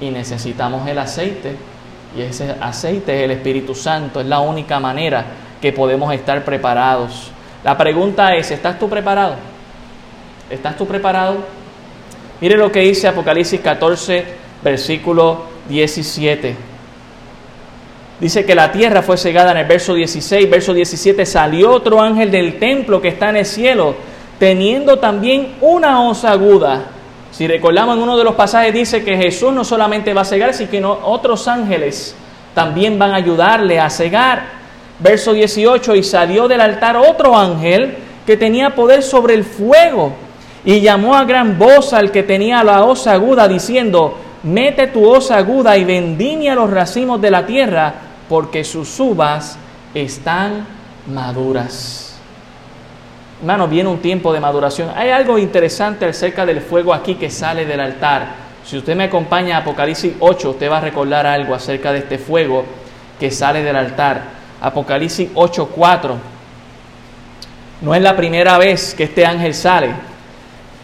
[0.00, 1.56] y necesitamos el aceite.
[2.16, 5.24] Y ese aceite es el Espíritu Santo, es la única manera
[5.60, 7.30] que podemos estar preparados.
[7.64, 9.36] La pregunta es, ¿estás tú preparado?
[10.50, 11.61] ¿Estás tú preparado?
[12.42, 14.24] Mire lo que dice Apocalipsis 14,
[14.64, 16.56] versículo 17.
[18.18, 22.32] Dice que la tierra fue cegada en el verso 16, verso 17, salió otro ángel
[22.32, 23.94] del templo que está en el cielo,
[24.40, 26.86] teniendo también una hoz aguda.
[27.30, 30.52] Si recordamos en uno de los pasajes dice que Jesús no solamente va a cegar,
[30.52, 32.16] sino que otros ángeles
[32.56, 34.46] también van a ayudarle a cegar.
[34.98, 40.12] Verso 18, y salió del altar otro ángel que tenía poder sobre el fuego
[40.64, 45.30] y llamó a gran voz al que tenía la hoz aguda, diciendo, mete tu hoz
[45.30, 47.94] aguda y vendimia los racimos de la tierra,
[48.28, 49.58] porque sus uvas
[49.94, 50.66] están
[51.12, 52.16] maduras.
[53.40, 54.90] Hermano, viene un tiempo de maduración.
[54.94, 58.26] Hay algo interesante acerca del fuego aquí que sale del altar.
[58.64, 62.18] Si usted me acompaña a Apocalipsis 8, usted va a recordar algo acerca de este
[62.18, 62.64] fuego
[63.18, 64.22] que sale del altar.
[64.60, 66.14] Apocalipsis 8:4.
[67.80, 70.11] No es la primera vez que este ángel sale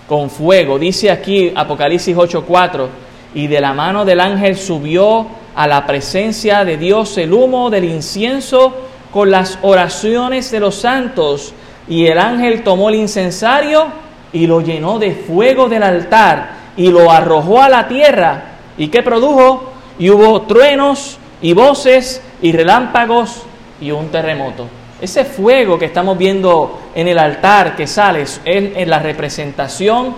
[0.09, 0.79] con fuego.
[0.79, 2.89] Dice aquí Apocalipsis 8:4,
[3.35, 7.85] y de la mano del ángel subió a la presencia de Dios el humo del
[7.85, 8.75] incienso
[9.13, 11.53] con las oraciones de los santos.
[11.89, 13.87] Y el ángel tomó el incensario
[14.33, 18.43] y lo llenó de fuego del altar y lo arrojó a la tierra.
[18.77, 19.73] ¿Y qué produjo?
[19.99, 23.43] Y hubo truenos y voces y relámpagos
[23.81, 24.78] y un terremoto.
[25.01, 30.14] Ese fuego que estamos viendo en el altar que sale es la representación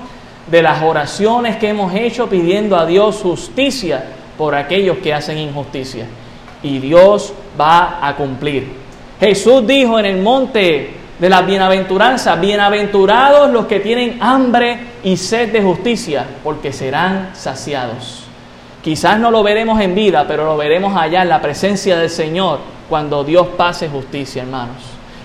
[0.46, 4.02] de las oraciones que hemos hecho pidiendo a Dios justicia
[4.38, 6.06] por aquellos que hacen injusticia.
[6.62, 8.72] Y Dios va a cumplir.
[9.20, 15.52] Jesús dijo en el monte de la bienaventuranza, bienaventurados los que tienen hambre y sed
[15.52, 18.24] de justicia, porque serán saciados.
[18.82, 22.79] Quizás no lo veremos en vida, pero lo veremos allá en la presencia del Señor
[22.90, 24.76] cuando Dios pase justicia, hermanos.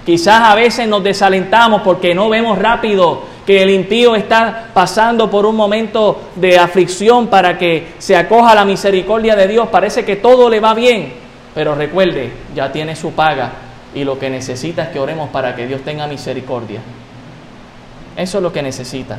[0.05, 5.45] Quizás a veces nos desalentamos porque no vemos rápido que el impío está pasando por
[5.47, 9.67] un momento de aflicción para que se acoja a la misericordia de Dios.
[9.69, 11.13] Parece que todo le va bien,
[11.53, 13.51] pero recuerde, ya tiene su paga
[13.95, 16.81] y lo que necesita es que oremos para que Dios tenga misericordia.
[18.15, 19.17] Eso es lo que necesita.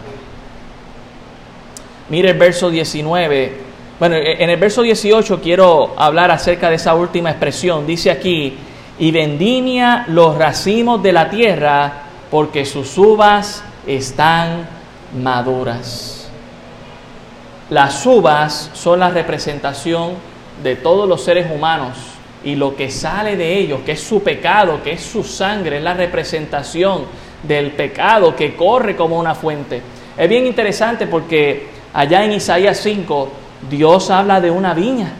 [2.08, 3.65] Mire el verso 19.
[3.98, 7.86] Bueno, en el verso 18 quiero hablar acerca de esa última expresión.
[7.86, 8.58] Dice aquí,
[8.98, 11.92] y vendimia los racimos de la tierra
[12.30, 14.68] porque sus uvas están
[15.22, 16.28] maduras.
[17.70, 20.12] Las uvas son la representación
[20.62, 21.96] de todos los seres humanos
[22.44, 25.82] y lo que sale de ellos, que es su pecado, que es su sangre, es
[25.82, 27.04] la representación
[27.42, 29.80] del pecado que corre como una fuente.
[30.18, 35.12] Es bien interesante porque allá en Isaías 5 Dios habla de una viña.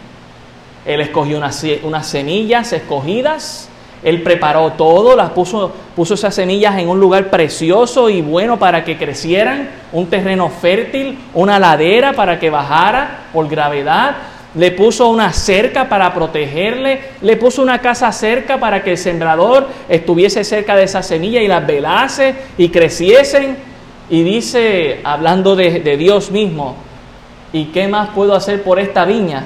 [0.85, 3.69] Él escogió unas, unas semillas escogidas
[4.03, 8.85] él preparó todo, las puso, puso esas semillas en un lugar precioso y bueno para
[8.85, 14.17] que crecieran, un terreno fértil, una ladera para que bajara por gravedad.
[14.55, 19.67] Le puso una cerca para protegerle, le puso una casa cerca para que el sembrador
[19.89, 23.57] estuviese cerca de esa semilla y las velase y creciesen.
[24.09, 26.77] Y dice, hablando de, de Dios mismo,
[27.57, 29.45] ¿y qué más puedo hacer por esta viña?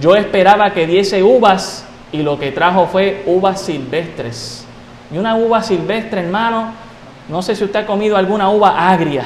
[0.00, 4.64] Yo esperaba que diese uvas y lo que trajo fue uvas silvestres.
[5.12, 6.72] Y una uva silvestre, hermano,
[7.28, 9.24] no sé si usted ha comido alguna uva agria,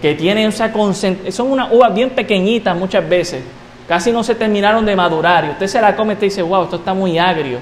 [0.00, 3.44] que tiene esa son unas uvas bien pequeñitas muchas veces,
[3.86, 6.76] casi no se terminaron de madurar, y usted se la come y dice, wow, esto
[6.76, 7.60] está muy agrio.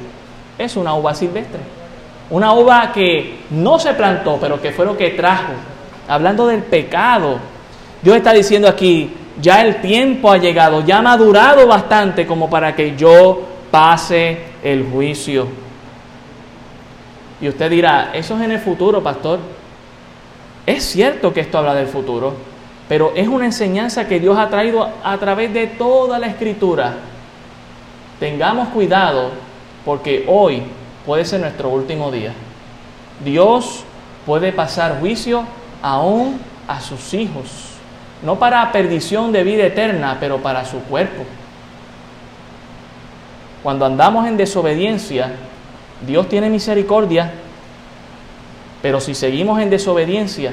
[0.57, 1.61] Es una uva silvestre.
[2.31, 5.53] Una uva que no se plantó, pero que fue lo que trajo.
[6.09, 7.37] Hablando del pecado,
[8.03, 12.75] Dios está diciendo aquí, ya el tiempo ha llegado, ya ha madurado bastante como para
[12.75, 15.47] que yo pase el juicio.
[17.41, 19.39] Y usted dirá, eso es en el futuro, pastor.
[20.67, 22.35] Es cierto que esto habla del futuro,
[22.89, 26.95] pero es una enseñanza que Dios ha traído a través de toda la escritura.
[28.19, 29.31] Tengamos cuidado
[29.85, 30.63] porque hoy
[31.07, 32.33] puede ser nuestro último día.
[33.25, 33.85] Dios
[34.27, 35.45] puede pasar juicio
[35.83, 36.39] aún
[36.69, 37.70] a sus hijos,
[38.23, 41.25] no para perdición de vida eterna, pero para su cuerpo.
[43.63, 45.33] Cuando andamos en desobediencia,
[46.07, 47.31] Dios tiene misericordia,
[48.83, 50.53] pero si seguimos en desobediencia,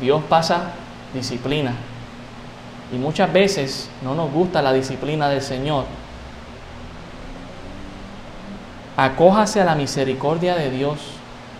[0.00, 0.72] Dios pasa
[1.12, 1.72] disciplina.
[2.92, 5.84] Y muchas veces no nos gusta la disciplina del Señor.
[8.96, 10.98] Acójase a la misericordia de Dios,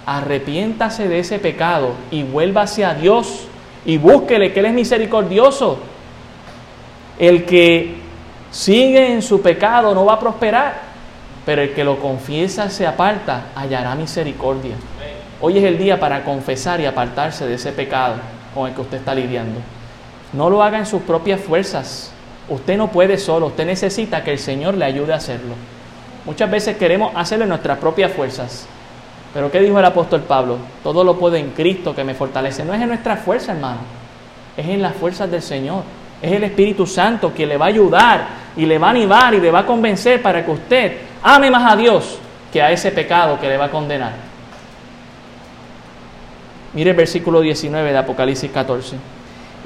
[0.06, 3.48] arrepiéntase de ese pecado y vuelva hacia Dios
[3.84, 5.78] y búsquele que Él es misericordioso.
[7.18, 7.96] El que
[8.50, 10.94] sigue en su pecado, no va a prosperar.
[11.44, 14.76] Pero el que lo confiesa, se aparta, hallará misericordia.
[15.40, 18.14] Hoy es el día para confesar y apartarse de ese pecado
[18.54, 19.60] con el que usted está lidiando.
[20.32, 22.12] No lo haga en sus propias fuerzas.
[22.48, 25.54] Usted no puede solo, usted necesita que el Señor le ayude a hacerlo.
[26.24, 28.66] Muchas veces queremos hacerlo en nuestras propias fuerzas.
[29.34, 30.58] Pero ¿qué dijo el apóstol Pablo?
[30.82, 32.64] Todo lo puedo en Cristo que me fortalece.
[32.64, 33.80] No es en nuestra fuerza, hermano.
[34.56, 35.82] Es en las fuerzas del Señor.
[36.22, 38.26] Es el Espíritu Santo que le va a ayudar
[38.56, 40.92] y le va a animar y le va a convencer para que usted
[41.24, 42.18] ame más a Dios
[42.52, 44.12] que a ese pecado que le va a condenar.
[46.72, 48.96] Mire el versículo 19 de Apocalipsis 14.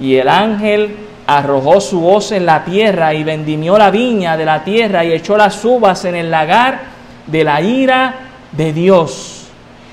[0.01, 0.97] Y el ángel
[1.27, 5.37] arrojó su voz en la tierra y vendimió la viña de la tierra y echó
[5.37, 6.81] las uvas en el lagar
[7.27, 8.15] de la ira
[8.53, 9.38] de Dios.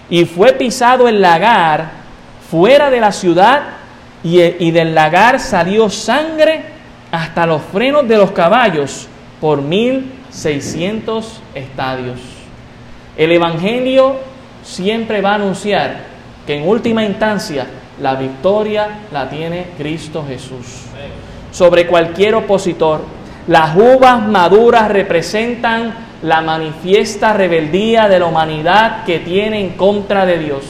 [0.10, 1.90] Y fue pisado el lagar
[2.50, 3.64] fuera de la ciudad
[4.24, 6.62] y, del lagar salió sangre
[7.12, 9.08] hasta los frenos de los caballos
[9.40, 12.20] por 1600 estadios.
[13.16, 14.16] El Evangelio
[14.64, 15.98] siempre va a anunciar
[16.46, 17.68] que en última instancia
[18.02, 20.86] la victoria la tiene Cristo Jesús.
[21.52, 23.02] Sobre cualquier opositor,
[23.48, 25.94] Las uvas maduras representan
[26.26, 30.64] la manifiesta rebeldía de la humanidad que tiene en contra de Dios.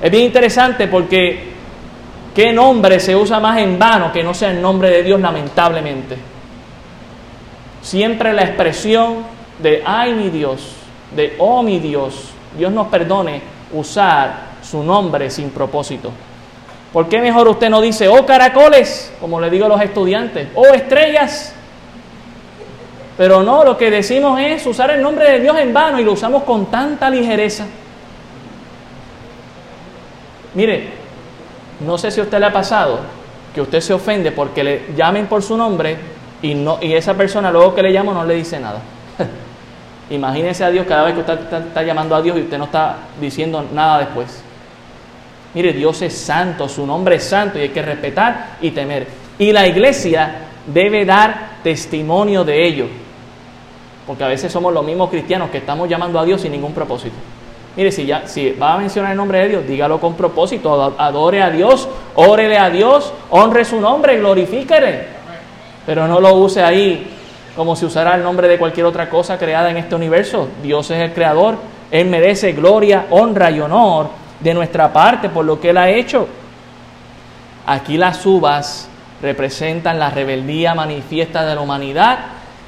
[0.00, 1.50] Es bien interesante porque
[2.32, 6.16] ¿qué nombre se usa más en vano que no sea el nombre de Dios lamentablemente?
[7.82, 9.24] Siempre la expresión
[9.60, 10.76] de ay mi Dios,
[11.14, 13.42] de oh mi Dios, Dios nos perdone
[13.72, 16.12] usar su nombre sin propósito.
[16.92, 20.72] ¿Por qué mejor usted no dice, oh caracoles, como le digo a los estudiantes, oh
[20.72, 21.52] estrellas?
[23.16, 26.12] Pero no, lo que decimos es usar el nombre de Dios en vano y lo
[26.12, 27.66] usamos con tanta ligereza.
[30.54, 30.88] Mire,
[31.80, 33.00] no sé si a usted le ha pasado
[33.54, 35.96] que usted se ofende porque le llamen por su nombre
[36.40, 38.80] y, no, y esa persona luego que le llamo no le dice nada.
[40.10, 42.96] Imagínese a Dios cada vez que usted está, llamando a Dios y usted no está
[43.20, 44.42] diciendo nada después.
[45.54, 49.06] Mire, Dios es santo, su nombre es santo y hay que respetar y temer.
[49.38, 50.34] Y la iglesia
[50.66, 52.86] debe dar testimonio de ello.
[54.06, 57.14] Porque a veces somos los mismos cristianos que estamos llamando a Dios sin ningún propósito.
[57.76, 61.42] Mire, si, ya, si va a mencionar el nombre de Dios, dígalo con propósito, adore
[61.42, 65.06] a Dios, órele a Dios, honre su nombre, glorifíquele.
[65.86, 67.06] Pero no lo use ahí
[67.56, 70.48] como si usara el nombre de cualquier otra cosa creada en este universo.
[70.62, 71.56] Dios es el creador,
[71.90, 74.08] Él merece gloria, honra y honor
[74.40, 76.28] de nuestra parte por lo que Él ha hecho.
[77.66, 78.88] Aquí las uvas
[79.22, 82.18] representan la rebeldía manifiesta de la humanidad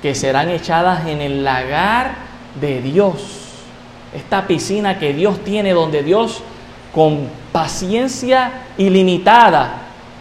[0.00, 2.14] que serán echadas en el lagar
[2.60, 3.40] de Dios.
[4.14, 6.42] Esta piscina que Dios tiene donde Dios
[6.94, 9.72] con paciencia ilimitada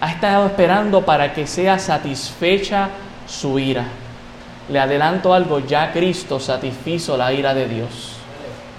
[0.01, 2.89] ha estado esperando para que sea satisfecha
[3.27, 3.85] su ira.
[4.69, 8.13] Le adelanto algo, ya Cristo satisfizo la ira de Dios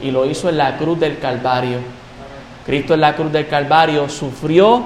[0.01, 1.79] y lo hizo en la cruz del Calvario.
[2.67, 4.83] Cristo en la cruz del Calvario sufrió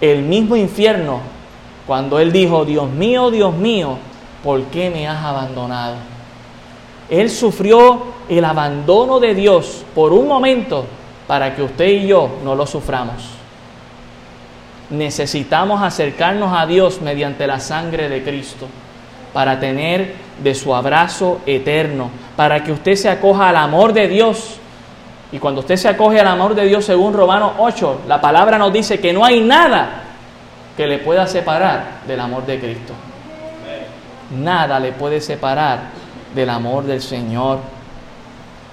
[0.00, 1.39] el mismo infierno
[1.90, 3.98] cuando Él dijo, Dios mío, Dios mío,
[4.44, 5.96] ¿por qué me has abandonado?
[7.08, 10.86] Él sufrió el abandono de Dios por un momento
[11.26, 13.30] para que usted y yo no lo suframos.
[14.90, 18.68] Necesitamos acercarnos a Dios mediante la sangre de Cristo
[19.32, 24.60] para tener de su abrazo eterno, para que usted se acoja al amor de Dios.
[25.32, 28.72] Y cuando usted se acoge al amor de Dios, según Romanos 8, la palabra nos
[28.72, 30.04] dice que no hay nada
[30.80, 32.94] que le pueda separar del amor de Cristo.
[34.30, 35.90] Nada le puede separar
[36.34, 37.58] del amor del Señor.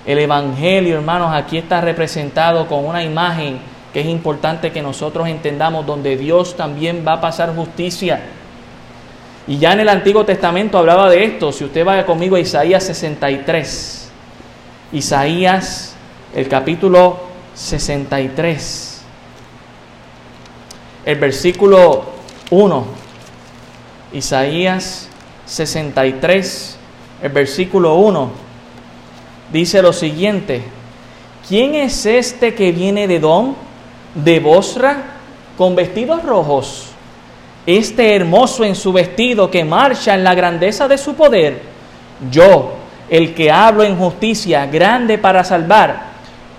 [0.05, 3.59] El Evangelio, hermanos, aquí está representado con una imagen
[3.91, 8.21] que es importante que nosotros entendamos, donde Dios también va a pasar justicia
[9.45, 11.51] y ya en el Antiguo Testamento hablaba de esto.
[11.51, 14.09] Si usted vaya conmigo a Isaías 63.
[14.93, 15.93] Isaías,
[16.33, 17.19] el capítulo
[17.53, 18.86] 63.
[21.07, 22.03] El versículo
[22.49, 22.85] 1.
[24.11, 25.07] Isaías
[25.45, 26.77] 63,
[27.23, 28.29] el versículo 1.
[29.53, 30.63] Dice lo siguiente.
[31.47, 33.55] ¿Quién es este que viene de Don,
[34.15, 35.01] de Bosra,
[35.57, 36.89] con vestidos rojos?
[37.65, 41.61] este hermoso en su vestido que marcha en la grandeza de su poder,
[42.31, 42.73] yo,
[43.09, 46.01] el que hablo en justicia, grande para salvar,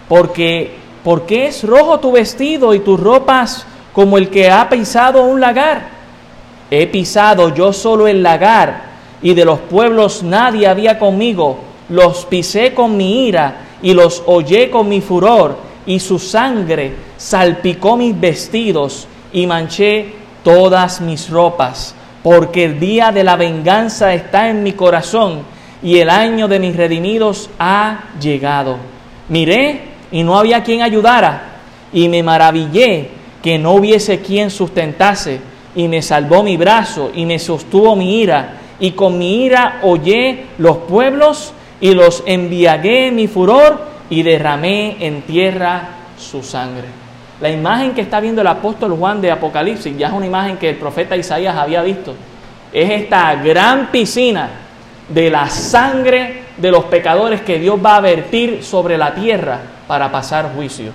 [0.08, 3.66] porque porque es rojo tu vestido y tus ropas
[3.98, 5.88] como el que ha pisado un lagar.
[6.70, 8.82] He pisado yo solo el lagar
[9.20, 11.58] y de los pueblos nadie había conmigo.
[11.88, 17.96] Los pisé con mi ira y los hollé con mi furor y su sangre salpicó
[17.96, 21.92] mis vestidos y manché todas mis ropas,
[22.22, 25.40] porque el día de la venganza está en mi corazón
[25.82, 28.76] y el año de mis redimidos ha llegado.
[29.28, 29.80] Miré
[30.12, 31.56] y no había quien ayudara,
[31.92, 35.40] y me maravillé que no hubiese quien sustentase,
[35.74, 40.46] y me salvó mi brazo y me sostuvo mi ira, y con mi ira hollé
[40.58, 46.86] los pueblos y los enviagué mi furor y derramé en tierra su sangre.
[47.40, 50.70] La imagen que está viendo el apóstol Juan de Apocalipsis ya es una imagen que
[50.70, 52.14] el profeta Isaías había visto.
[52.72, 54.48] Es esta gran piscina
[55.08, 60.10] de la sangre de los pecadores que Dios va a vertir sobre la tierra para
[60.10, 60.92] pasar juicio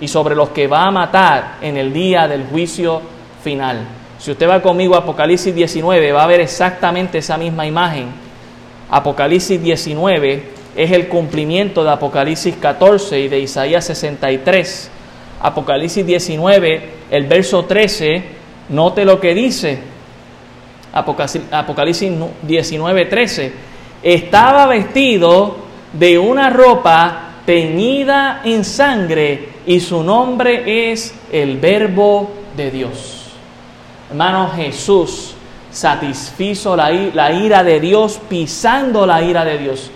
[0.00, 3.00] y sobre los que va a matar en el día del juicio
[3.42, 3.80] final.
[4.18, 8.08] Si usted va conmigo a Apocalipsis 19, va a ver exactamente esa misma imagen.
[8.90, 10.42] Apocalipsis 19
[10.76, 14.90] es el cumplimiento de Apocalipsis 14 y de Isaías 63
[15.40, 18.22] Apocalipsis 19, el verso 13,
[18.70, 19.78] note lo que dice.
[20.92, 22.10] Apocalipsis
[22.42, 23.52] 19, 13.
[24.02, 25.56] Estaba vestido
[25.92, 33.30] de una ropa teñida en sangre y su nombre es el verbo de Dios.
[34.10, 35.34] Hermano Jesús
[35.70, 36.92] satisfizo la,
[37.32, 39.90] ira de Dios, pisando la ira de Dios.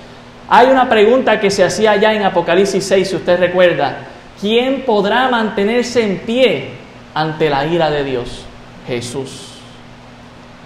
[0.48, 3.98] Hay una pregunta que se hacía ya en Apocalipsis 6, si usted recuerda.
[4.40, 6.70] ¿Quién podrá mantenerse en pie
[7.14, 8.44] ante la ira de Dios?
[8.86, 9.48] Jesús.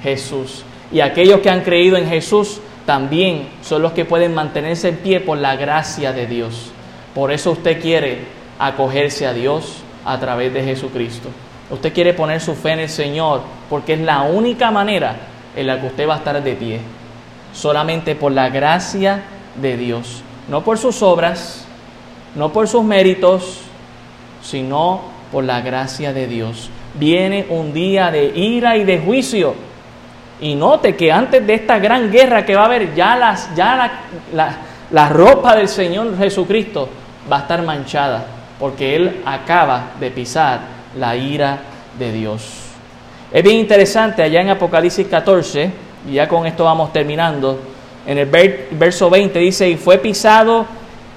[0.02, 0.64] Jesús.
[0.92, 5.20] Y aquellos que han creído en Jesús también son los que pueden mantenerse en pie
[5.20, 6.73] por la gracia de Dios.
[7.14, 8.18] Por eso usted quiere
[8.58, 11.28] acogerse a Dios a través de Jesucristo.
[11.70, 15.16] Usted quiere poner su fe en el Señor porque es la única manera
[15.56, 16.80] en la que usted va a estar de pie.
[17.52, 19.22] Solamente por la gracia
[19.54, 21.64] de Dios, no por sus obras,
[22.34, 23.60] no por sus méritos,
[24.42, 26.68] sino por la gracia de Dios.
[26.94, 29.54] Viene un día de ira y de juicio.
[30.40, 33.90] Y note que antes de esta gran guerra que va a haber, ya, las, ya
[34.32, 34.56] la,
[34.90, 36.88] la ropa del Señor Jesucristo
[37.30, 38.24] va a estar manchada,
[38.58, 40.60] porque Él acaba de pisar
[40.96, 41.58] la ira
[41.98, 42.42] de Dios.
[43.32, 45.70] Es bien interesante allá en Apocalipsis 14,
[46.08, 47.58] y ya con esto vamos terminando
[48.06, 50.66] en el verso 20 dice, y fue pisado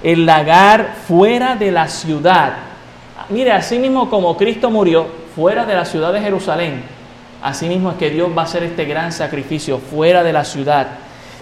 [0.01, 2.53] el lagar fuera de la ciudad.
[3.29, 5.05] Mire, así mismo como Cristo murió
[5.35, 6.81] fuera de la ciudad de Jerusalén,
[7.41, 10.87] así mismo es que Dios va a hacer este gran sacrificio fuera de la ciudad.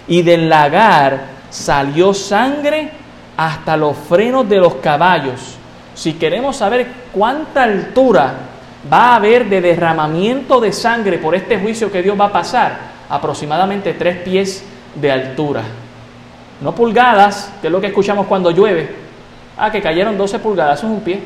[0.08, 2.90] Y del lagar salió sangre
[3.38, 5.58] hasta los frenos de los caballos.
[5.94, 8.34] Si queremos saber cuánta altura
[8.92, 12.78] va a haber de derramamiento de sangre por este juicio que Dios va a pasar,
[13.10, 14.64] aproximadamente tres pies
[14.96, 15.62] de altura.
[16.62, 18.90] No pulgadas, que es lo que escuchamos cuando llueve.
[19.58, 21.22] Ah, que cayeron 12 pulgadas, eso es un pie.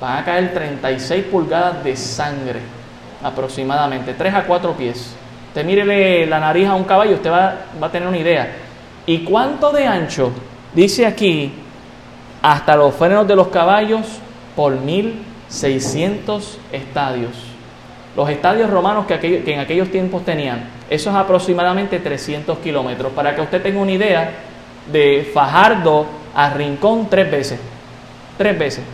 [0.00, 2.60] Van a caer 36 pulgadas de sangre,
[3.22, 5.14] aproximadamente, 3 a 4 pies.
[5.48, 8.50] Usted mírele la nariz a un caballo, usted va, va a tener una idea.
[9.06, 10.32] ¿Y cuánto de ancho?
[10.76, 11.52] Dice aquí,
[12.42, 14.06] hasta los frenos de los caballos
[14.54, 17.32] por 1600 estadios.
[18.14, 23.10] Los estadios romanos que, en aquellos tiempos tenían eso es aproximadamente 300 kilómetros.
[23.12, 24.32] Para que usted tenga una idea,
[24.92, 27.58] de Fajardo a Rincón tres veces.
[28.36, 28.84] Tres veces.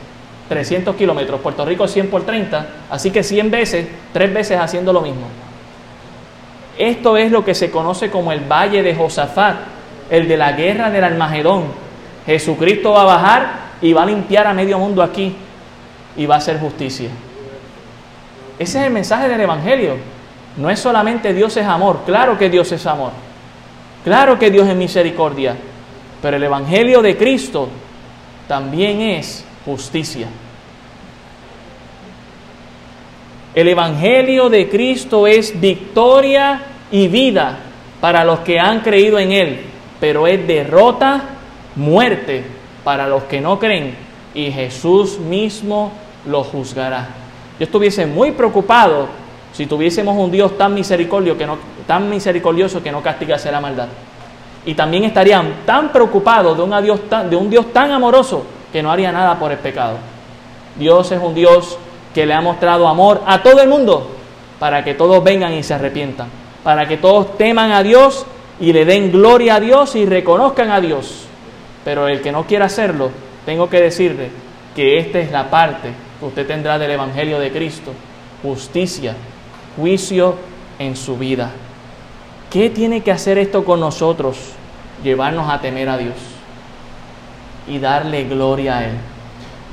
[0.48, 1.40] 300 kilómetros.
[1.40, 2.66] Puerto Rico 100 por 30.
[2.90, 5.26] Así que 100 veces, tres veces haciendo lo mismo.
[6.78, 9.56] Esto es lo que se conoce como el Valle de Josafat,
[10.12, 11.64] el de la guerra del Almagedón.
[12.26, 15.34] Jesucristo va a bajar y va a limpiar a medio mundo aquí
[16.18, 17.08] y va a hacer justicia.
[18.58, 19.96] Ese es el mensaje del Evangelio.
[20.58, 23.12] No es solamente Dios es amor, claro que Dios es amor,
[24.04, 25.56] claro que Dios es misericordia,
[26.20, 27.70] pero el Evangelio de Cristo
[28.46, 30.26] también es justicia.
[33.54, 36.60] El Evangelio de Cristo es victoria
[36.90, 37.56] y vida
[38.02, 39.71] para los que han creído en Él,
[40.02, 41.22] pero es derrota,
[41.76, 42.42] muerte
[42.82, 43.94] para los que no creen
[44.34, 45.92] y Jesús mismo
[46.26, 47.06] lo juzgará.
[47.56, 49.06] Yo estuviese muy preocupado
[49.52, 53.86] si tuviésemos un Dios tan, misericordio que no, tan misericordioso que no castigase la maldad.
[54.66, 57.00] Y también estarían tan preocupados de, un Dios
[57.30, 59.98] de un Dios tan amoroso que no haría nada por el pecado.
[60.74, 61.78] Dios es un Dios
[62.12, 64.10] que le ha mostrado amor a todo el mundo
[64.58, 66.26] para que todos vengan y se arrepientan,
[66.64, 68.26] para que todos teman a Dios
[68.62, 71.24] y le den gloria a Dios y reconozcan a Dios.
[71.84, 73.10] Pero el que no quiera hacerlo,
[73.44, 74.30] tengo que decirle
[74.76, 75.88] que esta es la parte
[76.20, 77.92] que usted tendrá del Evangelio de Cristo,
[78.40, 79.16] justicia,
[79.76, 80.36] juicio
[80.78, 81.50] en su vida.
[82.50, 84.36] ¿Qué tiene que hacer esto con nosotros?
[85.02, 86.14] Llevarnos a temer a Dios
[87.66, 88.96] y darle gloria a Él.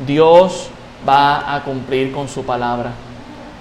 [0.07, 0.71] Dios
[1.07, 2.93] va a cumplir con su palabra.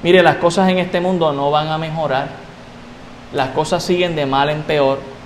[0.03, 2.29] Mire, las cosas en este mundo no van a mejorar.
[3.35, 5.18] Las cosas siguen de mal en peor.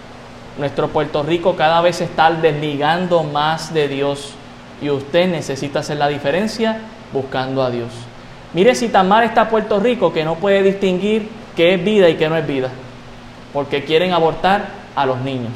[0.58, 4.34] Nuestro Puerto Rico cada vez está desligando más de Dios
[4.82, 6.78] y usted necesita hacer la diferencia
[7.12, 7.90] buscando a Dios.
[8.52, 12.16] Mire si tan mal está Puerto Rico que no puede distinguir qué es vida y
[12.16, 12.68] qué no es vida,
[13.52, 15.52] porque quieren abortar a los niños.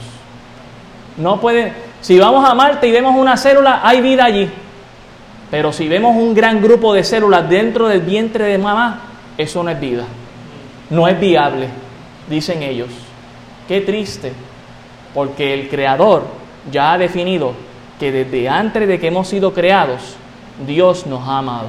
[1.19, 4.49] No puede, si vamos a Marte y vemos una célula, hay vida allí.
[5.51, 9.01] Pero si vemos un gran grupo de células dentro del vientre de mamá,
[9.37, 10.05] eso no es vida.
[10.91, 11.69] No es viable,
[12.29, 12.89] dicen ellos.
[13.69, 14.33] Qué triste,
[15.17, 16.25] porque el Creador
[16.71, 17.55] ya ha definido
[17.99, 20.15] que desde antes de que hemos sido creados,
[20.67, 21.69] Dios nos ha amado.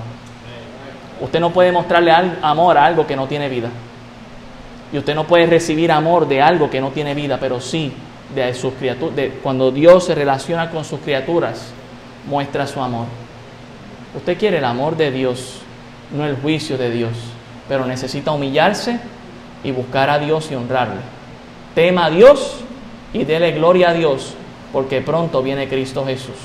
[1.21, 3.69] Usted no puede mostrarle amor a algo que no tiene vida.
[4.91, 7.93] Y usted no puede recibir amor de algo que no tiene vida, pero sí
[8.35, 9.15] de sus criaturas.
[9.41, 11.71] cuando Dios se relaciona con sus criaturas,
[12.27, 13.05] muestra su amor.
[14.13, 15.59] Usted quiere el amor de Dios,
[16.11, 17.13] no el juicio de Dios,
[17.69, 18.99] pero necesita humillarse
[19.63, 20.99] y buscar a Dios y honrarle.
[21.73, 22.65] Tema a Dios
[23.13, 24.33] y dele gloria a Dios,
[24.71, 26.35] porque pronto viene Cristo Jesús.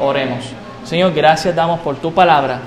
[0.00, 0.44] Oremos.
[0.84, 2.60] Señor, gracias damos por tu palabra.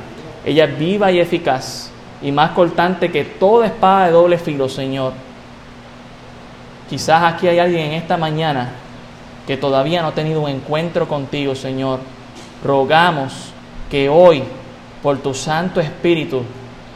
[0.46, 5.14] Ella es viva y eficaz y más cortante que toda espada de doble filo, Señor.
[6.90, 8.70] Quizás aquí hay alguien en esta mañana
[9.48, 12.00] que todavía no ha tenido un encuentro contigo, Señor.
[12.64, 13.52] Rogamos
[13.90, 14.44] que hoy,
[15.02, 16.44] por tu Santo Espíritu,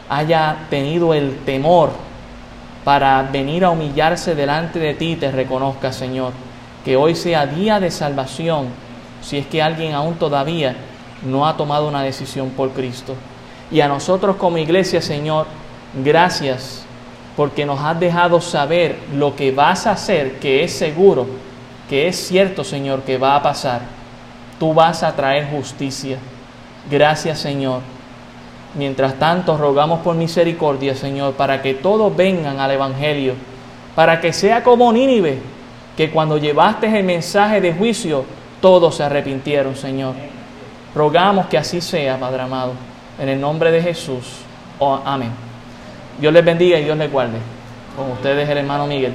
[0.08, 2.05] haya tenido el temor
[2.86, 6.32] para venir a humillarse delante de ti te reconozca, Señor.
[6.84, 8.68] Que hoy sea día de salvación,
[9.20, 10.76] si es que alguien aún todavía
[11.24, 13.16] no ha tomado una decisión por Cristo.
[13.72, 15.48] Y a nosotros como iglesia, Señor,
[16.04, 16.84] gracias
[17.36, 21.26] porque nos has dejado saber lo que vas a hacer, que es seguro,
[21.88, 23.80] que es cierto, Señor, que va a pasar.
[24.60, 26.18] Tú vas a traer justicia.
[26.88, 27.95] Gracias, Señor.
[28.76, 33.34] Mientras tanto, rogamos por misericordia, Señor, para que todos vengan al Evangelio,
[33.94, 35.38] para que sea como Nínive,
[35.96, 38.24] que cuando llevaste el mensaje de juicio,
[38.60, 40.14] todos se arrepintieron, Señor.
[40.94, 42.72] Rogamos que así sea, Padre amado,
[43.18, 44.24] en el nombre de Jesús.
[44.78, 45.30] Oh, amén.
[46.18, 47.38] Dios les bendiga y Dios les guarde.
[47.96, 49.14] Con ustedes el hermano Miguel.